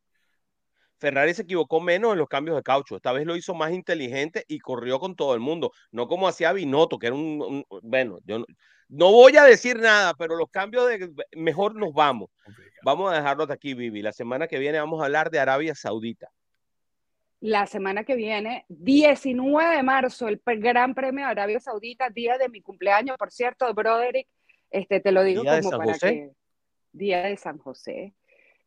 [0.97, 2.95] Ferrari se equivocó menos en los cambios de caucho.
[2.95, 5.73] Esta vez lo hizo más inteligente y corrió con todo el mundo.
[5.91, 8.45] No como hacía Binotto, que era un, bueno, yo
[8.93, 12.29] no, voy a decir nada, pero los cambios de mejor nos vamos.
[12.83, 14.01] Vamos a dejarlo hasta aquí, Vivi.
[14.01, 16.29] La semana que viene vamos a hablar de Arabia Saudita
[17.43, 22.47] la semana que viene, 19 de marzo, el Gran Premio de Arabia Saudita, día de
[22.47, 24.29] mi cumpleaños, por cierto, Broderick,
[24.71, 26.31] este, te lo digo como para que...
[26.93, 28.13] Día de San José.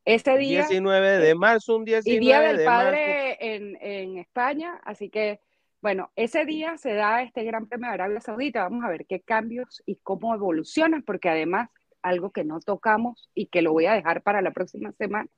[0.04, 0.66] Ese día...
[0.66, 5.40] 19 de marzo, un 19 y Día del Padre en, en España, así que,
[5.80, 9.20] bueno, ese día se da este Gran Premio de Arabia Saudita, vamos a ver qué
[9.20, 11.70] cambios y cómo evolucionan, porque además,
[12.02, 15.28] algo que no tocamos y que lo voy a dejar para la próxima semana,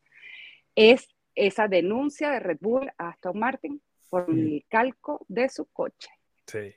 [0.75, 6.09] es esa denuncia de Red Bull a Aston Martin por el calco de su coche.
[6.47, 6.75] Sí.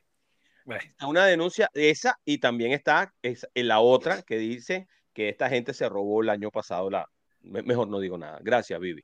[1.05, 5.73] Una denuncia de esa y también está en la otra que dice que esta gente
[5.73, 7.09] se robó el año pasado la...
[7.41, 8.39] Mejor no digo nada.
[8.41, 9.03] Gracias, Vivi.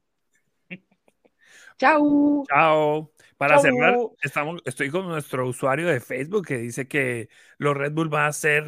[1.78, 2.44] Chao.
[2.48, 3.12] Chao.
[3.38, 8.12] Para cerrar, estamos, estoy con nuestro usuario de Facebook que dice que los Red Bull
[8.12, 8.66] va a ser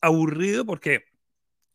[0.00, 1.04] aburrido porque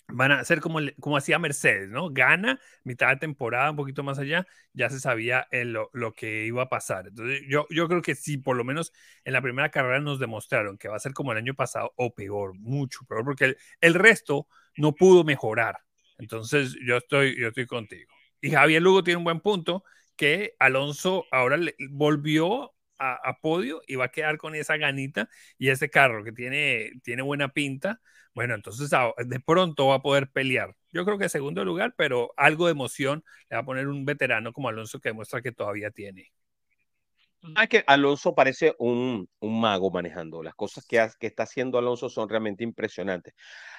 [0.10, 2.10] van a ser como, como hacía Mercedes, ¿no?
[2.10, 6.64] Gana mitad de temporada, un poquito más allá, ya se sabía lo, lo, que iba
[6.64, 7.08] a pasar.
[7.08, 8.92] Entonces, yo, yo creo que sí, por lo menos
[9.24, 12.14] en la primera carrera nos demostraron que va a ser como el año pasado o
[12.14, 15.78] peor, mucho peor, porque el, el resto no pudo mejorar.
[16.18, 18.12] Entonces, yo estoy, yo estoy contigo.
[18.42, 19.84] Y Javier Lugo tiene un buen punto,
[20.18, 25.70] que Alonso ahora le, volvió a, podio y va a quedar con esa ganita y
[25.70, 28.02] ese carro que tiene, tiene buena pinta
[28.38, 30.76] bueno, entonces de pronto va a poder pelear.
[30.92, 34.54] Yo creo que segundo lugar, pero algo de emoción le va a poner un veterano
[34.54, 36.32] como Alonso que demuestra que todavía tiene.
[37.60, 40.44] Es que Alonso parece un, un, mago manejando.
[40.44, 43.34] Las cosas que, que, está haciendo Alonso son realmente impresionantes.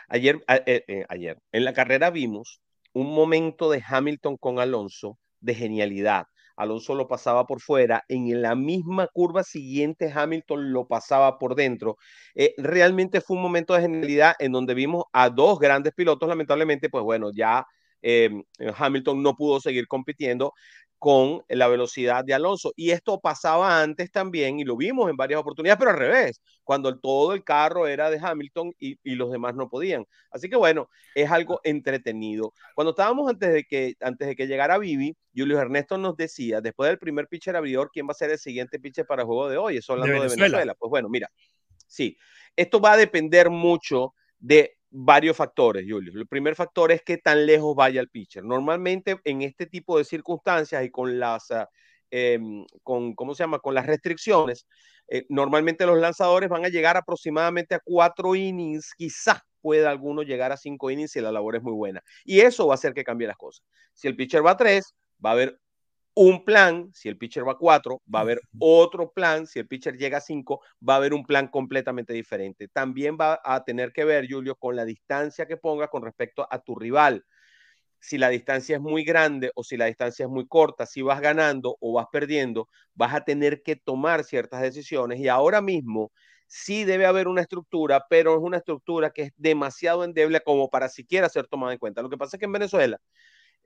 [0.09, 2.61] Ayer, eh, eh, ayer, en la carrera vimos
[2.93, 6.27] un momento de Hamilton con Alonso de genialidad.
[6.57, 11.99] Alonso lo pasaba por fuera, en la misma curva siguiente Hamilton lo pasaba por dentro.
[12.35, 16.91] Eh, realmente fue un momento de genialidad en donde vimos a dos grandes pilotos, lamentablemente,
[16.91, 17.65] pues bueno, ya
[18.03, 18.31] eh,
[18.77, 20.53] Hamilton no pudo seguir compitiendo
[20.99, 22.73] con la velocidad de Alonso.
[22.77, 26.99] Y esto pasaba antes también, y lo vimos en varias oportunidades, pero al revés, cuando
[26.99, 30.05] todo el carro era de Hamilton y, y, los demás no podían.
[30.31, 32.53] Así que bueno, es algo entretenido.
[32.75, 36.89] Cuando estábamos antes de que, antes de que llegara Vivi, Julio Ernesto nos decía, después
[36.89, 39.57] del primer pitcher abridor, ¿quién va a ser el siguiente pitcher para el juego de
[39.57, 39.77] hoy?
[39.77, 40.75] Eso hablando de Venezuela.
[40.75, 41.31] Pues bueno, mira,
[41.87, 42.17] sí,
[42.57, 46.13] esto va a depender mucho de varios factores, Julio.
[46.15, 48.45] El primer factor es que tan lejos vaya el pitcher.
[48.45, 51.69] Normalmente en este tipo de circunstancias y con las, ah,
[52.11, 53.59] em, con, ¿cómo se llama?
[53.59, 54.67] Con las restricciones,
[55.09, 60.53] eh, normalmente los lanzadores van a llegar aproximadamente a cuatro innings, quizás pueda alguno llegar
[60.53, 62.03] a cinco innings si la labor es muy buena.
[62.25, 63.65] Y eso va a hacer que cambie las cosas.
[63.95, 65.59] Si el pitcher va a tres, va a haber
[66.21, 69.69] un plan, si el pitcher va a cuatro, va a haber otro plan, si el
[69.69, 72.67] pitcher llega a cinco, va a haber un plan completamente diferente.
[72.67, 76.59] También va a tener que ver, Julio, con la distancia que ponga con respecto a
[76.59, 77.25] tu rival.
[78.01, 81.21] Si la distancia es muy grande o si la distancia es muy corta, si vas
[81.21, 86.11] ganando o vas perdiendo, vas a tener que tomar ciertas decisiones y ahora mismo
[86.49, 90.89] sí debe haber una estructura, pero es una estructura que es demasiado endeble como para
[90.89, 92.03] siquiera ser tomada en cuenta.
[92.03, 92.99] Lo que pasa es que en Venezuela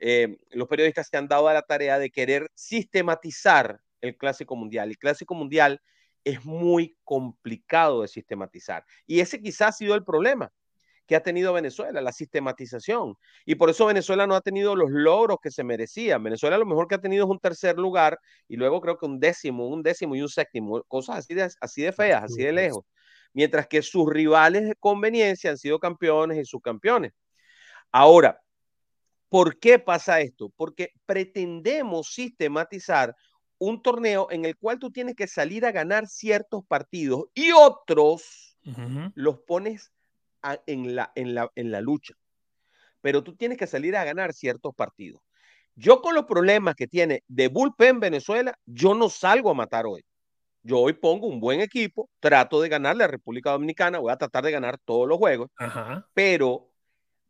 [0.05, 4.89] eh, los periodistas se han dado a la tarea de querer sistematizar el Clásico Mundial.
[4.89, 5.81] El Clásico Mundial
[6.25, 8.85] es muy complicado de sistematizar.
[9.07, 10.53] Y ese quizás ha sido el problema
[11.07, 13.15] que ha tenido Venezuela, la sistematización.
[13.47, 16.19] Y por eso Venezuela no ha tenido los logros que se merecía.
[16.19, 19.21] Venezuela lo mejor que ha tenido es un tercer lugar y luego creo que un
[19.21, 22.85] décimo, un décimo y un séptimo, cosas así de, así de feas, así de lejos.
[23.35, 27.13] Mientras que sus rivales de conveniencia han sido campeones y subcampeones.
[27.93, 28.43] Ahora,
[29.33, 30.53] ¿Por qué pasa esto?
[30.57, 33.17] Porque pretendemos sistematizar
[33.57, 38.59] un torneo en el cual tú tienes que salir a ganar ciertos partidos y otros
[39.15, 39.91] los pones
[40.67, 42.13] en, la, en, la, en la lucha.
[43.01, 45.23] Pero tú tienes que salir a ganar ciertos partidos.
[45.77, 50.05] Yo con los problemas que tiene de bullpen Venezuela, yo no salgo a matar hoy.
[50.63, 54.45] Yo hoy pongo un buen equipo, trato de ganarle a República Dominicana, voy a tratar
[54.45, 55.49] de ganar todos los juegos,
[56.13, 56.72] pero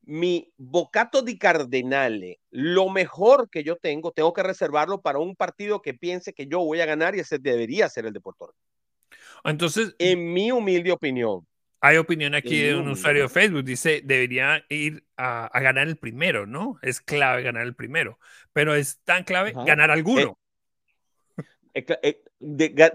[0.04, 5.82] mi bocato di Cardenale, lo mejor que yo tengo, tengo que reservarlo para un partido
[5.82, 8.54] que piense que yo voy a ganar y ese debería ser el de Puerto
[9.44, 11.46] Entonces, en mi humilde opinión.
[11.80, 16.46] Hay opinión aquí de un usuario de Facebook, dice, debería ir a, ganar el primero,
[16.46, 16.78] ¿no?
[16.80, 18.20] Es clave ganar el primero,
[18.52, 20.38] pero es tan clave ganar alguno.
[21.74, 22.21] Eh, eh,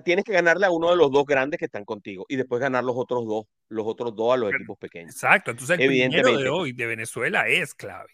[0.03, 2.83] tienes que ganarle a uno de los dos grandes que están contigo y después ganar
[2.83, 5.11] los otros dos, los otros dos a los equipos pequeños.
[5.11, 8.09] Exacto, entonces el Evidentemente, de hoy de Venezuela es clave.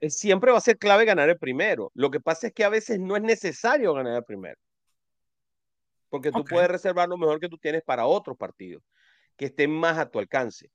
[0.00, 1.90] Eh, siempre va a ser clave ganar el primero.
[1.94, 4.58] Lo que pasa es que a veces no es necesario ganar el primero.
[6.08, 8.82] Porque tú puedes reservar lo mejor que tú tienes para otros partidos
[9.36, 10.70] que estén más a tu alcance.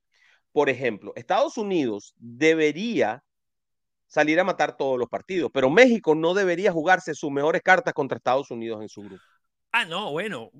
[0.52, 3.22] Por ejemplo, Estados Unidos debería
[4.14, 5.50] salir a matar todos los partidos.
[5.52, 9.22] Pero México no debería jugarse sus mejores cartas contra Estados Unidos en su grupo.
[9.72, 10.52] Ah, no, bueno,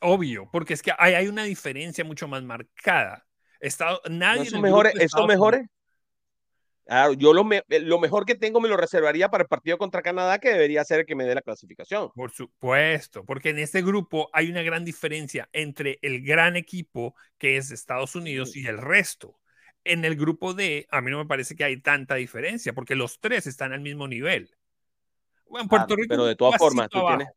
[0.00, 3.26] obvio, porque es que hay, hay una diferencia mucho más marcada.
[3.58, 4.94] Estado, nadie ¿Esos mejores?
[4.94, 5.66] ¿Esos mejores?
[6.84, 10.02] Claro, yo lo, eh, lo, mejor que tengo me lo reservaría para el partido contra
[10.02, 12.10] Canadá, que debería ser el que me dé la clasificación.
[12.14, 17.56] Por supuesto, porque en este grupo hay una gran diferencia entre el gran equipo que
[17.56, 19.40] es Estados Unidos y el resto
[19.84, 23.20] en el grupo D, a mí no me parece que hay tanta diferencia, porque los
[23.20, 24.50] tres están al mismo nivel.
[25.46, 26.08] Bueno, Puerto Rico.
[26.08, 27.28] Pero de todas formas, tú tienes,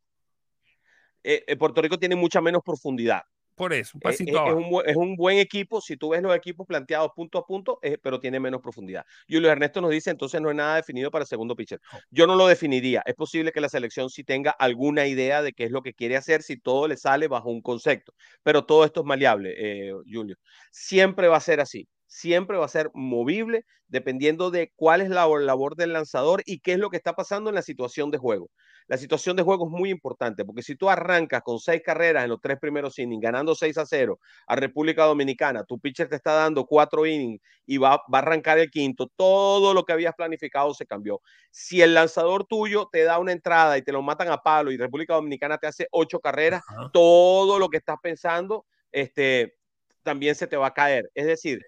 [1.23, 3.21] eh, eh, Puerto Rico tiene mucha menos profundidad.
[3.53, 6.35] Por eso, un eh, pasito es, un, es, un, buen equipo, si tú ves los
[6.35, 9.03] equipos planteados punto a punto, pero tiene menos profundidad.
[9.27, 11.81] Julio Ernesto nos dice, entonces no hay nada definido para el segundo pitcher.
[12.11, 13.01] Yo no lo definiría.
[13.05, 16.15] Es posible que la selección sí tenga alguna idea de qué es lo que quiere
[16.15, 20.37] hacer si todo le sale bajo un concepto, pero todo esto es maleable, Julio.
[20.71, 25.27] Siempre va a ser así siempre va a ser movible dependiendo de cuál es la
[25.27, 28.49] labor del lanzador y qué es lo que está pasando en la situación de juego.
[28.87, 32.29] La situación de juego es muy importante porque si tú arrancas con seis carreras en
[32.29, 34.17] los tres primeros innings, ganando 6 a 0
[34.47, 38.59] a República Dominicana, tu pitcher te está dando cuatro innings y va, va a arrancar
[38.59, 41.21] el quinto, todo lo que habías planificado se cambió.
[41.51, 44.77] Si el lanzador tuyo te da una entrada y te lo matan a palo y
[44.77, 46.61] República Dominicana te hace ocho carreras,
[46.93, 49.57] todo lo que estás pensando este,
[50.03, 51.11] también se te va a caer.
[51.13, 51.59] Es decir,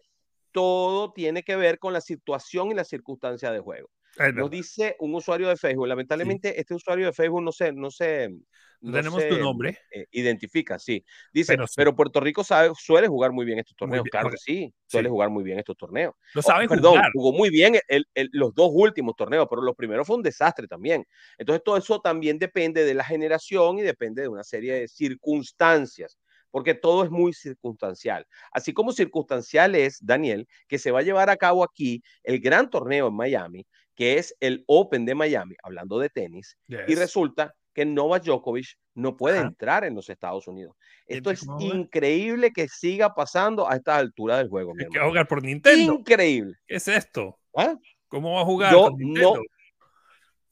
[0.51, 3.89] todo tiene que ver con la situación y la circunstancia de juego.
[4.33, 5.88] Nos dice un usuario de Facebook.
[5.88, 8.29] Lamentablemente, este usuario de Facebook no sé, no sé.
[8.81, 9.77] No tenemos tu nombre.
[9.91, 11.03] Eh, identifica, sí.
[11.33, 14.05] Dice, pero, Puerto Rico sabe, suele jugar muy bien estos torneos.
[14.09, 16.15] claro que sí, suele jugar muy bien estos torneos.
[16.33, 17.77] Lo sabe Perdón, jugó muy bien
[18.31, 21.05] los dos últimos torneos, pero los primeros fue un desastre también.
[21.38, 26.17] Entonces, todo eso también depende de la generación y depende de una serie de circunstancias
[26.52, 28.25] porque todo es muy circunstancial.
[28.52, 32.69] Así como circunstancial es, Daniel, que se va a llevar a cabo aquí el gran
[32.69, 37.85] torneo en Miami, que es el Open de Miami, hablando de tenis, y resulta que
[37.85, 40.75] Novak Djokovic no puede entrar en los Estados Unidos.
[41.06, 44.73] Esto es increíble que siga pasando a esta altura del juego.
[44.73, 45.93] ¿Qué va a jugar por Nintendo?
[45.93, 46.56] Increíble.
[46.67, 47.37] ¿Qué es esto?
[47.56, 47.75] ¿Ah?
[48.08, 48.73] ¿Cómo va a jugar?
[48.73, 49.35] Yo no,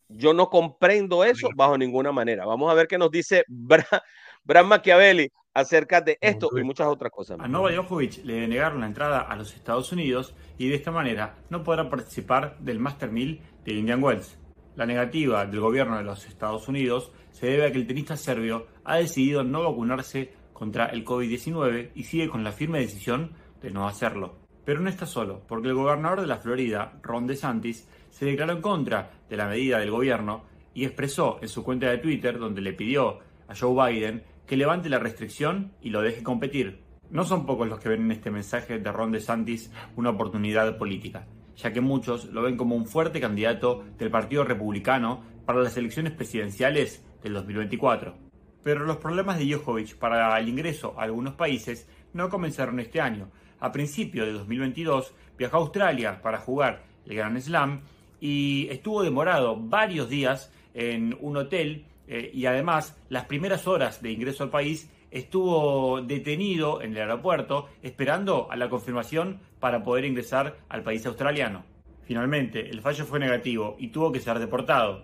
[0.07, 2.45] yo no comprendo eso bajo ninguna manera.
[2.45, 7.39] Vamos a ver qué nos dice Bram Machiavelli acerca de esto y muchas otras cosas.
[7.39, 11.35] A Nova Djokovic le denegaron la entrada a los Estados Unidos y de esta manera
[11.49, 14.37] no podrá participar del Master 1000 de Indian Wells.
[14.75, 18.67] La negativa del gobierno de los Estados Unidos se debe a que el tenista serbio
[18.83, 23.87] ha decidido no vacunarse contra el COVID-19 y sigue con la firme decisión de no
[23.87, 24.35] hacerlo.
[24.63, 28.61] Pero no está solo, porque el gobernador de la Florida, Ron DeSantis, se declaró en
[28.61, 30.43] contra de la medida del gobierno
[30.75, 34.89] y expresó en su cuenta de Twitter, donde le pidió a Joe Biden que levante
[34.89, 36.79] la restricción y lo deje competir.
[37.09, 41.27] No son pocos los que ven en este mensaje de Ron DeSantis una oportunidad política,
[41.57, 46.13] ya que muchos lo ven como un fuerte candidato del Partido Republicano para las elecciones
[46.13, 48.15] presidenciales del 2024.
[48.63, 53.29] Pero los problemas de Djokovic para el ingreso a algunos países no comenzaron este año.
[53.59, 57.81] A principios de 2022 viajó a Australia para jugar el Grand Slam
[58.19, 64.11] y estuvo demorado varios días en un hotel eh, y además las primeras horas de
[64.11, 70.57] ingreso al país estuvo detenido en el aeropuerto esperando a la confirmación para poder ingresar
[70.69, 71.63] al país australiano.
[72.03, 75.03] Finalmente, el fallo fue negativo y tuvo que ser deportado.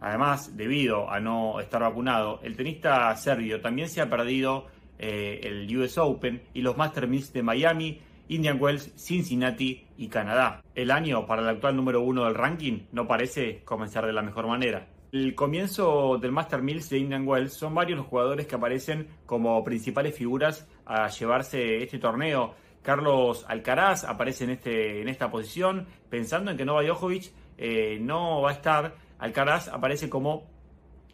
[0.00, 4.66] Además, debido a no estar vacunado, el tenista serbio también se ha perdido
[4.98, 10.62] eh, el US Open y los Masters de Miami, Indian Wells, Cincinnati y Canadá.
[10.74, 14.46] El año para el actual número uno del ranking no parece comenzar de la mejor
[14.46, 14.88] manera.
[15.16, 19.64] El comienzo del Master Mills de Indian Wells son varios los jugadores que aparecen como
[19.64, 22.52] principales figuras a llevarse este torneo.
[22.82, 28.42] Carlos Alcaraz aparece en, este, en esta posición, pensando en que Novak Djokovic eh, no
[28.42, 28.94] va a estar.
[29.18, 30.50] Alcaraz aparece como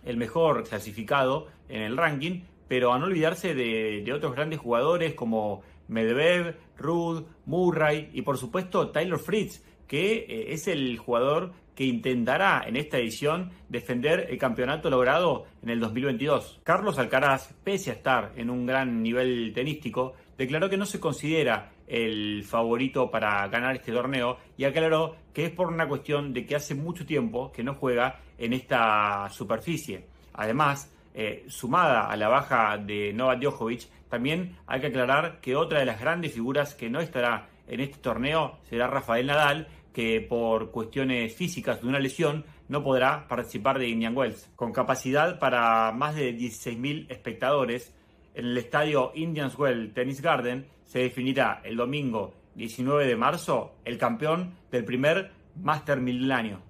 [0.05, 5.15] el mejor clasificado en el ranking, pero a no olvidarse de, de otros grandes jugadores
[5.15, 11.85] como Medvedev, Rudd, Murray y por supuesto Tyler Fritz, que eh, es el jugador que
[11.85, 16.61] intentará en esta edición defender el campeonato logrado en el 2022.
[16.65, 21.71] Carlos Alcaraz, pese a estar en un gran nivel tenístico, declaró que no se considera
[21.87, 26.57] el favorito para ganar este torneo y aclaró que es por una cuestión de que
[26.57, 30.07] hace mucho tiempo que no juega en esta superficie.
[30.35, 35.81] Además, eh, sumada a la baja de Novak Djokovic, también hay que aclarar que otra
[35.81, 40.71] de las grandes figuras que no estará en este torneo será Rafael Nadal, que por
[40.71, 44.51] cuestiones físicas de una lesión no podrá participar de Indian Wells.
[44.57, 47.93] Con capacidad para más de 16.000 espectadores,
[48.35, 53.99] en el estadio Indian Wells Tennis Garden se definirá el domingo 19 de marzo el
[53.99, 56.63] campeón del primer Master Milenio.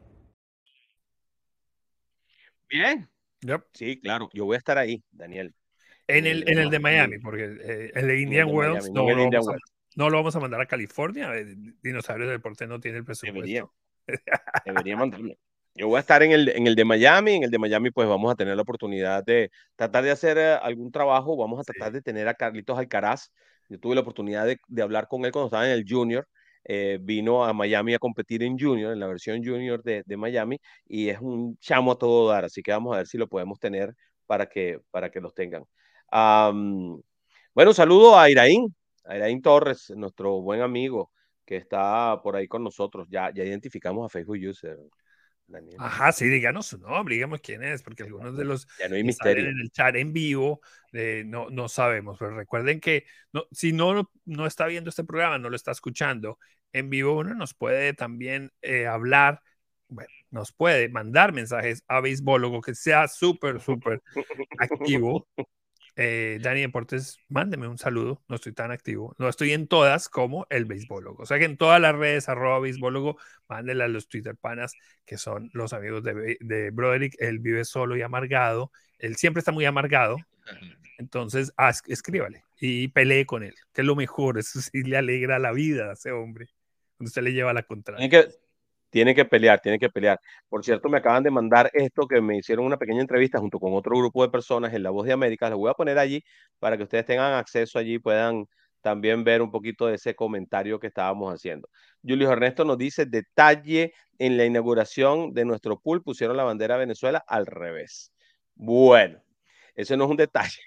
[2.69, 3.09] Bien.
[3.73, 5.55] Sí, claro, yo voy a estar ahí, Daniel.
[6.07, 9.41] En el, en el de Miami, porque eh, el de Indian Wells no, no
[9.97, 11.35] lo vamos a mandar a California.
[11.35, 13.73] Eh, Dinosaurios del Deporte no tiene el presupuesto.
[14.67, 15.35] Debería, mandarlo.
[15.75, 17.37] Yo voy a estar en el, en el de Miami.
[17.37, 20.55] En el de Miami, pues vamos a tener la oportunidad de tratar de hacer eh,
[20.55, 21.37] algún trabajo.
[21.37, 23.31] Vamos a tratar de tener a Carlitos Alcaraz.
[23.69, 26.27] Yo tuve la oportunidad de, de hablar con él cuando estaba en el Junior.
[26.65, 30.61] Eh, vino a Miami a competir en Junior, en la versión Junior de, de, Miami,
[30.87, 32.45] y es un chamo a todo dar.
[32.45, 33.95] Así que vamos a ver si lo podemos tener
[34.27, 35.65] para que, para que los tengan.
[37.55, 38.75] bueno, saludo a Iraín,
[39.07, 41.13] Iraín Torres, nuestro buen amigo
[41.45, 43.09] que está por ahí con nosotros.
[43.11, 44.79] Ya, ya identificamos a Facebook User.
[45.79, 49.05] Ajá, sí, díganos su nombre, digamos quién es, porque algunos de los ya no hay
[49.05, 49.49] misterio.
[49.49, 50.61] en el chat en vivo
[50.93, 55.39] eh, no, no sabemos, pero recuerden que no, si no, no está viendo este programa,
[55.39, 56.39] no lo está escuchando
[56.73, 59.43] en vivo, uno nos puede también eh, hablar,
[59.89, 64.03] bueno, nos puede mandar mensajes a Beisbólogo que sea súper, súper
[64.59, 65.29] activo
[65.97, 68.23] eh, Dani Deportes, mándeme un saludo.
[68.29, 69.15] No estoy tan activo.
[69.19, 71.23] No estoy en todas como el beisbólogo.
[71.23, 73.19] O sea que en todas las redes, arroba beisbólogo,
[73.49, 74.75] mándele a los Twitter panas,
[75.05, 77.15] que son los amigos de, de Broderick.
[77.19, 78.73] Él vive solo y amargado.
[78.99, 80.17] Él siempre está muy amargado.
[80.99, 81.53] Entonces,
[81.87, 84.39] escríbale y pelee con él, que es lo mejor.
[84.39, 86.49] Eso sí le alegra la vida a ese hombre.
[86.97, 88.42] Cuando usted le lleva la contraria tiene que
[89.25, 90.21] pelear, tiene que pelear.
[90.49, 93.73] Por cierto, me acaban de mandar esto que me hicieron una pequeña entrevista junto con
[93.75, 95.49] otro grupo de personas en La Voz de América.
[95.49, 96.23] Les voy a poner allí
[96.59, 98.47] para que ustedes tengan acceso allí, puedan
[98.83, 101.69] también ver un poquito de ese comentario que estábamos haciendo.
[102.03, 106.81] Julio Ernesto nos dice, detalle en la inauguración de nuestro pool, pusieron la bandera de
[106.81, 108.13] Venezuela al revés.
[108.55, 109.23] Bueno,
[109.75, 110.61] eso no es un detalle.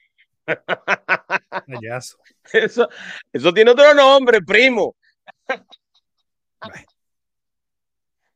[2.53, 2.87] Eso,
[3.33, 4.95] eso tiene otro nombre, primo.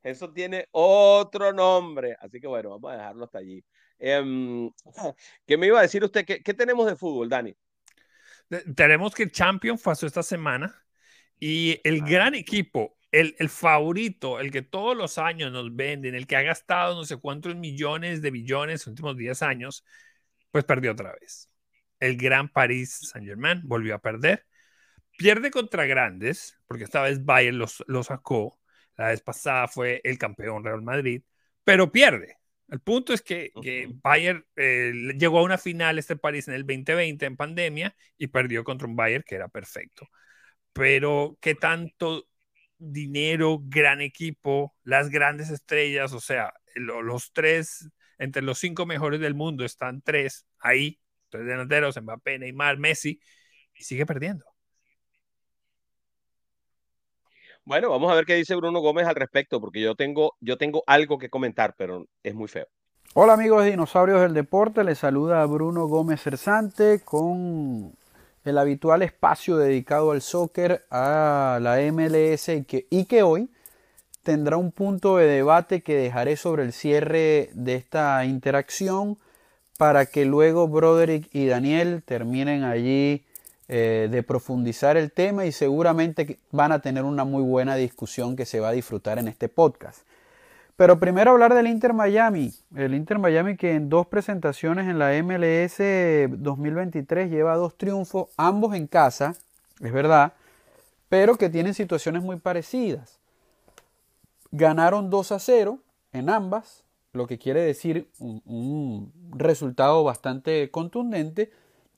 [0.01, 2.15] Eso tiene otro nombre.
[2.19, 3.63] Así que bueno, vamos a dejarlo hasta allí.
[3.97, 4.71] Em,
[5.45, 6.25] ¿Qué me iba a decir usted?
[6.25, 7.55] ¿Qué, tenemos de fútbol, Dani?
[8.75, 10.73] Tenemos que el Champion pasó esta semana
[11.39, 12.05] y el ah.
[12.07, 16.41] gran equipo, el, el, favorito, el que todos los años nos venden, el que ha
[16.41, 19.85] gastado no sé cuántos millones de billones en los últimos 10 años,
[20.51, 21.49] pues perdió otra vez.
[21.99, 24.45] el gran París Saint-Germain volvió a perder.
[25.17, 28.58] Pierde contra grandes, porque esta vez Bayern los, lo sacó.
[28.99, 31.23] La vez pasada fue el campeón Real Madrid,
[31.63, 32.35] pero pierde.
[32.67, 36.65] El punto es que, que Bayern eh, llegó a una final este París en el
[36.65, 40.05] 2020 en pandemia y perdió contra un Bayern que era perfecto.
[40.73, 42.27] Pero qué tanto
[42.77, 49.33] dinero, gran equipo, las grandes estrellas, o sea, los tres, entre los cinco mejores del
[49.33, 53.21] mundo están tres ahí, tres delanteros, Mbappé, Neymar, Messi,
[53.73, 54.45] y sigue perdiendo.
[57.69, 60.83] Bueno, vamos a ver qué dice Bruno Gómez al respecto, porque yo tengo, yo tengo
[60.87, 62.65] algo que comentar, pero es muy feo.
[63.13, 67.93] Hola amigos de Dinosaurios del Deporte, les saluda Bruno Gómez Cersante con
[68.43, 73.51] el habitual espacio dedicado al soccer, a la MLS y que, y que hoy
[74.23, 79.19] tendrá un punto de debate que dejaré sobre el cierre de esta interacción
[79.77, 83.27] para que luego Broderick y Daniel terminen allí
[83.71, 88.47] eh, de profundizar el tema y seguramente van a tener una muy buena discusión que
[88.47, 90.07] se va a disfrutar en este podcast.
[90.75, 92.51] Pero primero hablar del Inter Miami.
[92.75, 95.77] El Inter Miami que en dos presentaciones en la MLS
[96.41, 99.35] 2023 lleva dos triunfos, ambos en casa,
[99.79, 100.33] es verdad,
[101.07, 103.19] pero que tienen situaciones muy parecidas.
[104.49, 105.77] Ganaron 2 a 0
[106.11, 111.51] en ambas, lo que quiere decir un, un resultado bastante contundente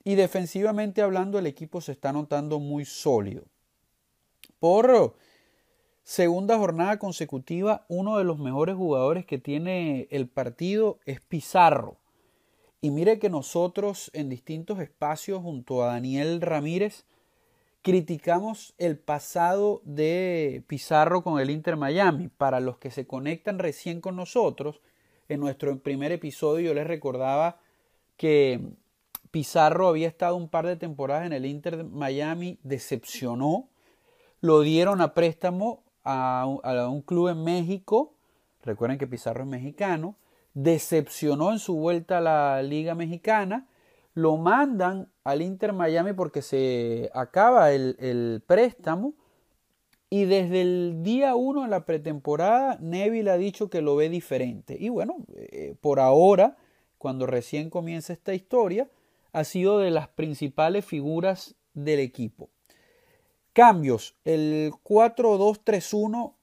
[0.03, 3.43] y defensivamente hablando, el equipo se está notando muy sólido.
[4.59, 5.15] Por
[6.03, 11.97] segunda jornada consecutiva, uno de los mejores jugadores que tiene el partido es Pizarro.
[12.81, 17.05] Y mire que nosotros en distintos espacios junto a Daniel Ramírez
[17.83, 22.27] criticamos el pasado de Pizarro con el Inter Miami.
[22.29, 24.81] Para los que se conectan recién con nosotros,
[25.29, 27.59] en nuestro primer episodio yo les recordaba
[28.17, 28.61] que
[29.31, 33.69] Pizarro había estado un par de temporadas en el Inter Miami, decepcionó,
[34.41, 38.13] lo dieron a préstamo a un, club en México,
[38.63, 40.15] recuerden que Pizarro es mexicano,
[40.53, 43.67] decepcionó en su vuelta a la Liga Mexicana,
[44.13, 49.13] lo mandan al Inter Miami porque se acaba el, préstamo
[50.09, 54.75] y desde el día uno en la pretemporada Neville ha dicho que lo ve diferente.
[54.77, 56.57] Y bueno, eh, por ahora,
[56.97, 58.89] cuando recién comienza esta historia,
[59.33, 62.49] ha sido de las principales figuras del equipo.
[63.53, 64.15] Cambios.
[64.23, 66.33] El 4-2-3-1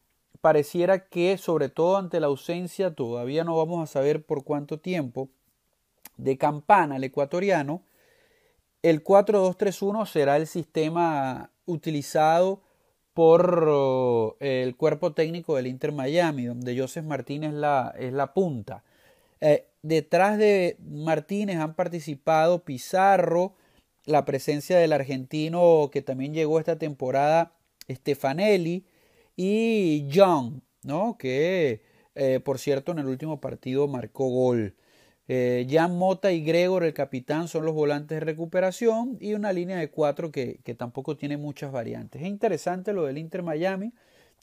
[0.41, 5.28] pareciera que, sobre todo ante la ausencia, todavía no vamos a saber por cuánto tiempo,
[6.16, 7.82] de Campana, el ecuatoriano,
[8.82, 12.61] el 4-2-3-1 será el sistema utilizado
[13.14, 18.84] por eh, el cuerpo técnico del Inter Miami, donde Joseph Martínez la, es la punta.
[19.41, 23.55] Eh, detrás de Martínez han participado Pizarro,
[24.05, 27.53] la presencia del argentino que también llegó esta temporada,
[27.91, 28.84] Stefanelli,
[29.36, 31.16] y John, ¿no?
[31.18, 31.82] que
[32.14, 34.74] eh, por cierto en el último partido marcó gol.
[35.30, 39.76] Eh, Jan Mota y Gregor, el capitán, son los volantes de recuperación y una línea
[39.76, 42.22] de cuatro que, que tampoco tiene muchas variantes.
[42.22, 43.93] Es interesante lo del Inter Miami,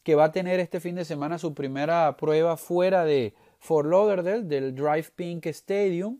[0.03, 4.43] que va a tener este fin de semana su primera prueba fuera de, Fort Lauderdale
[4.43, 6.19] del Drive Pink Stadium.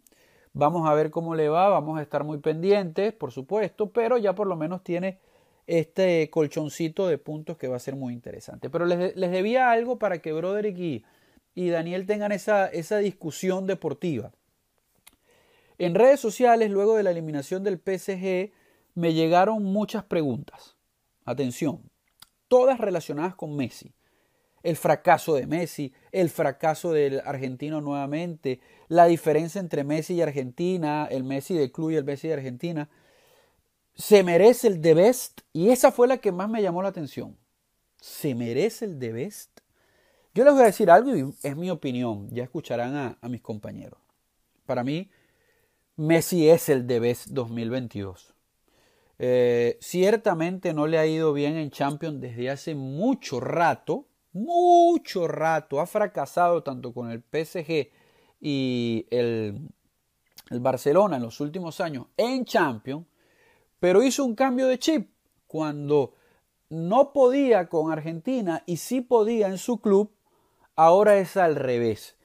[0.53, 4.33] Vamos a ver cómo le va, vamos a estar muy pendientes, por supuesto, pero ya
[4.33, 5.19] por lo menos tiene
[5.67, 8.69] este colchoncito de puntos que va a ser muy interesante.
[8.69, 11.03] Pero les, debía algo para que Broderick y,
[11.53, 14.31] y Daniel tengan esa, esa discusión deportiva.
[15.77, 18.53] En redes sociales, luego de la eliminación del PSG,
[18.93, 20.77] me llegaron muchas preguntas.
[21.25, 21.81] Atención,
[22.47, 23.93] todas relacionadas con Messi
[24.65, 31.09] el fracaso de Messi, el fracaso del argentino nuevamente, la diferencia entre Messi y Argentina,
[31.11, 32.89] el Messi de club y el Messi de Argentina.
[33.95, 37.35] Se merece el de best y esa fue la que más me llamó la atención.
[37.99, 39.59] Se merece el de best.
[40.33, 43.99] Yo les voy a decir algo y es mi opinión, ya escucharán a, mis compañeros.
[44.65, 45.09] Para mí,
[45.97, 48.33] Messi es el de best 2022.
[49.19, 55.79] Eh, ciertamente no le ha ido bien en Champions desde hace mucho rato, mucho rato.
[55.79, 57.89] Ha fracasado tanto con el PSG
[58.41, 59.69] y el,
[60.49, 63.07] el Barcelona en los últimos años en Champions,
[63.79, 65.09] pero hizo un cambio de chip
[65.47, 66.13] cuando
[66.69, 70.11] no podía con Argentina y sí podía en su club,
[70.75, 72.17] ahora es al revés.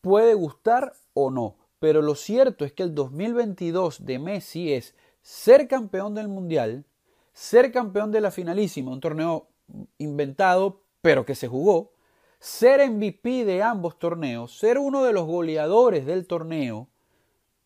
[0.00, 5.68] Puede gustar o no, pero lo cierto es que el 2022 de Messi es ser
[5.68, 6.84] campeón del Mundial,
[7.32, 9.48] ser campeón de la finalísima, un torneo
[9.98, 11.92] inventado pero que se jugó,
[12.38, 16.88] ser MVP de ambos torneos, ser uno de los goleadores del torneo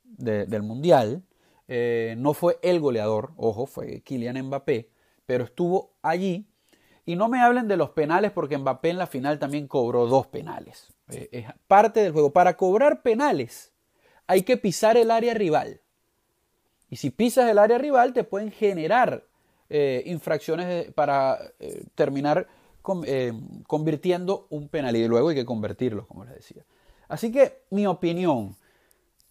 [0.03, 1.23] del Mundial,
[1.69, 4.89] Eh, no fue el goleador, ojo, fue Kylian Mbappé,
[5.27, 6.47] pero estuvo allí.
[7.05, 10.29] Y no me hablen de los penales porque Mbappé en la final también cobró dos
[10.29, 10.95] penales.
[11.11, 12.31] Eh, es parte del juego.
[12.31, 13.73] Para cobrar penales
[14.29, 15.81] hay que pisar el área rival.
[16.89, 19.25] Y si pisas el área rival te pueden generar
[19.69, 21.53] eh, infracciones para
[21.97, 22.47] terminar
[23.67, 26.65] convirtiendo un penal y luego hay que convertirlo, como les decía.
[27.09, 28.57] Así que mi opinión,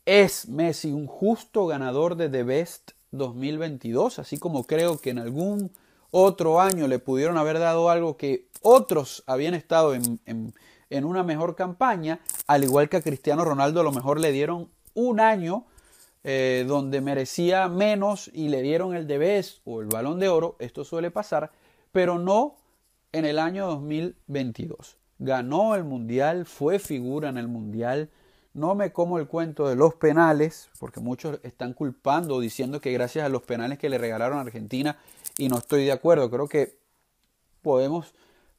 [0.05, 4.19] ¿Es Messi un justo ganador de The Best 2022?
[4.19, 5.71] Así como creo que en algún
[6.11, 10.53] otro año le pudieron haber dado algo que otros habían estado en,
[10.91, 15.19] una mejor campaña, al igual que a Cristiano Ronaldo a lo mejor le dieron un
[15.19, 15.65] año
[16.23, 20.55] eh, donde merecía menos y le dieron el The Best o el balón de oro,
[20.59, 21.51] esto suele pasar,
[21.91, 22.57] pero no
[23.15, 24.97] en el año 2022.
[25.19, 28.09] Ganó el Mundial, fue figura en el Mundial,
[28.53, 33.25] no me como el cuento de los penales, porque muchos están culpando, diciendo que gracias
[33.25, 34.97] a los penales que le regalaron a Argentina,
[35.37, 36.77] y no estoy de acuerdo, creo que
[37.61, 38.13] podemos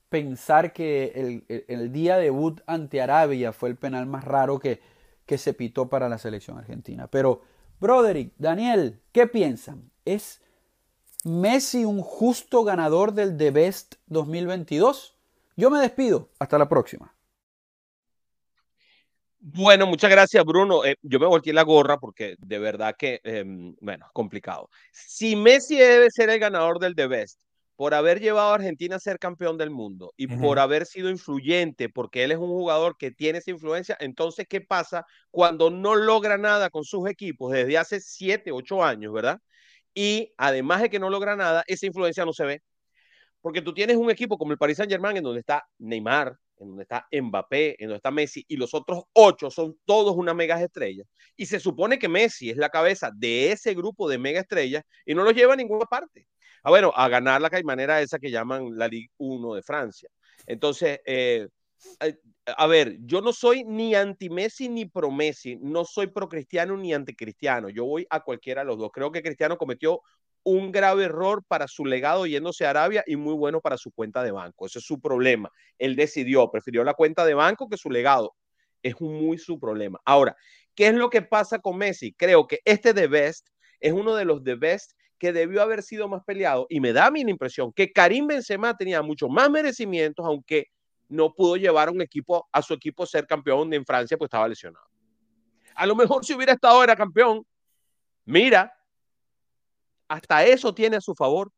[0.08, 4.80] pensar que el, día debut ante Arabia fue el penal más raro que,
[5.26, 7.08] que se pitó para la selección argentina.
[7.08, 7.42] Pero,
[7.78, 9.90] Broderick, Daniel, ¿qué piensan?
[10.06, 10.40] ¿Es
[11.26, 15.16] Messi un justo ganador del The Best 2022?
[15.56, 16.30] Yo me despido.
[16.38, 17.12] Hasta la próxima.
[19.40, 20.84] Bueno, muchas gracias, Bruno.
[20.84, 23.42] Eh, yo me volteé la gorra porque de verdad que, eh,
[23.80, 24.70] bueno, complicado.
[24.92, 27.40] Si Messi debe ser el ganador del The Best
[27.74, 31.88] por haber llevado a Argentina a ser campeón del mundo y por haber sido influyente,
[31.88, 36.38] porque él es un jugador que tiene esa influencia, entonces, ¿qué pasa cuando no logra
[36.38, 39.40] nada con sus equipos desde hace siete, ocho años, verdad?
[39.96, 42.62] Y además de que no logra nada, esa influencia no se ve.
[43.40, 46.68] Porque tú tienes un equipo como el Paris Saint Germain en donde está Neymar, en
[46.68, 50.62] donde está Mbappé, en donde está Messi, y los otros ocho son todos una mega
[50.62, 51.04] estrella.
[51.34, 55.14] Y se supone que Messi es la cabeza de ese grupo de mega estrellas y
[55.14, 56.28] no los lleva a ninguna parte.
[56.62, 60.10] Ah, bueno, a ganar la caimanera esa que llaman la Ligue 1 de Francia.
[60.46, 61.48] Entonces, eh,
[62.00, 67.68] eh, a ver, yo no soy ni anti-Messi ni pro-Messi, no soy pro-cristiano ni anti-cristiano,
[67.68, 68.90] yo voy a cualquiera de los dos.
[68.92, 70.00] Creo que Cristiano cometió
[70.44, 74.22] un grave error para su legado yéndose a Arabia y muy bueno para su cuenta
[74.22, 74.66] de banco.
[74.66, 75.50] Ese es su problema.
[75.76, 78.36] Él decidió, prefirió la cuenta de banco que su legado.
[78.80, 79.98] Es muy su problema.
[80.04, 80.36] Ahora,
[80.76, 82.12] ¿qué es lo que pasa con Messi?
[82.12, 83.48] Creo que este The Best
[83.80, 87.06] es uno de los The Best que debió haber sido más peleado y me da
[87.06, 90.66] a mí la impresión que Karim Benzema tenía mucho más merecimientos, aunque
[91.08, 94.28] no pudo llevar a un equipo, a su equipo a ser campeón en Francia, pues
[94.28, 94.86] estaba lesionado.
[95.74, 97.46] A lo mejor si hubiera estado era campeón,
[98.24, 98.72] mira,
[100.08, 101.52] hasta eso tiene a su favor.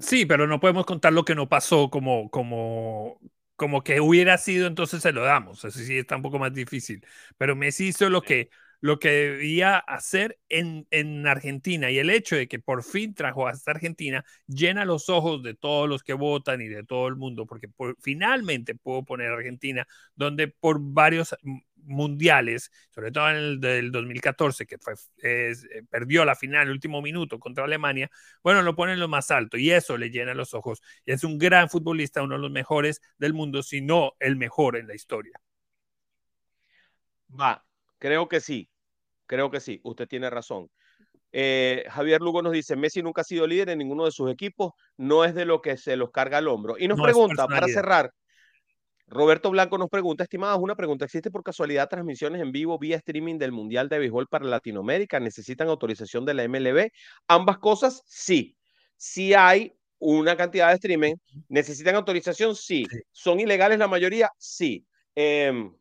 [0.00, 3.20] Sí, pero no podemos contar lo que no pasó como, como,
[3.54, 5.64] como que hubiera sido, entonces se lo damos.
[5.64, 7.06] Eso sí está un poco más difícil.
[7.38, 8.50] Pero Messi hizo lo que,
[8.80, 13.46] lo que debía hacer en, en, Argentina y el hecho de que por fin trajo
[13.48, 17.46] hasta Argentina llena los ojos de todos los que votan y de todo el mundo,
[17.46, 17.68] porque
[18.00, 21.34] finalmente puedo poner Argentina, donde por varios
[21.86, 25.54] mundiales, sobre todo en el del 2014, que fue, eh,
[25.88, 28.10] perdió la final el último minuto contra Alemania,
[28.42, 30.82] bueno, lo ponen lo más alto y eso le llena los ojos.
[31.04, 34.76] Y es un gran futbolista, uno de los mejores del mundo, si no el mejor
[34.76, 35.40] en la historia.
[37.28, 37.65] Va,
[37.98, 38.68] creo que sí,
[39.26, 40.68] creo que sí, usted tiene razón.
[41.32, 44.72] Eh, Javier Lugo nos dice, Messi nunca ha sido líder en ninguno de sus equipos,
[44.96, 46.76] no es de lo que se los carga al hombro.
[46.78, 48.10] Y nos pregunta, para cerrar,
[49.08, 53.38] Roberto Blanco nos pregunta, estimados, una pregunta, ¿existe por casualidad transmisiones en vivo vía streaming
[53.38, 55.20] del Mundial de Béisbol para Latinoamérica?
[55.20, 56.90] ¿Necesitan autorización de la MLB?
[57.28, 58.56] Ambas cosas, sí.
[58.96, 61.14] Si hay una cantidad de streaming.
[61.48, 62.54] ¿Necesitan autorización?
[62.54, 62.84] Sí.
[63.12, 64.30] ¿Son ilegales la mayoría?
[64.38, 64.84] Sí.
[65.14, 65.72] Em,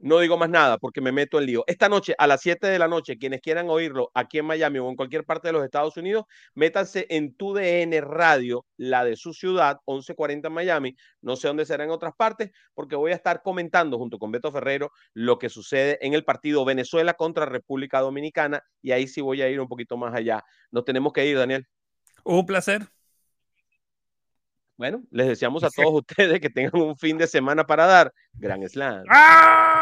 [0.00, 1.64] no digo más nada porque me meto en lío.
[1.66, 4.88] Esta noche, a las 7 de la noche, quienes quieran oírlo aquí en Miami o
[4.88, 6.24] en cualquier parte de los Estados Unidos,
[6.54, 10.96] métanse en tu DN Radio, la de su ciudad, 1140 Miami.
[11.20, 14.52] No sé dónde será en otras partes, porque voy a estar comentando junto con Beto
[14.52, 18.62] Ferrero lo que sucede en el partido Venezuela contra República Dominicana.
[18.82, 20.44] Y ahí sí voy a ir un poquito más allá.
[20.70, 21.66] Nos tenemos que ir, Daniel.
[22.24, 22.88] Un placer.
[24.76, 28.12] Bueno, les deseamos a todos ustedes que tengan un fin de semana para dar.
[28.34, 29.04] Gran Slam.
[29.10, 29.77] ¡Ah!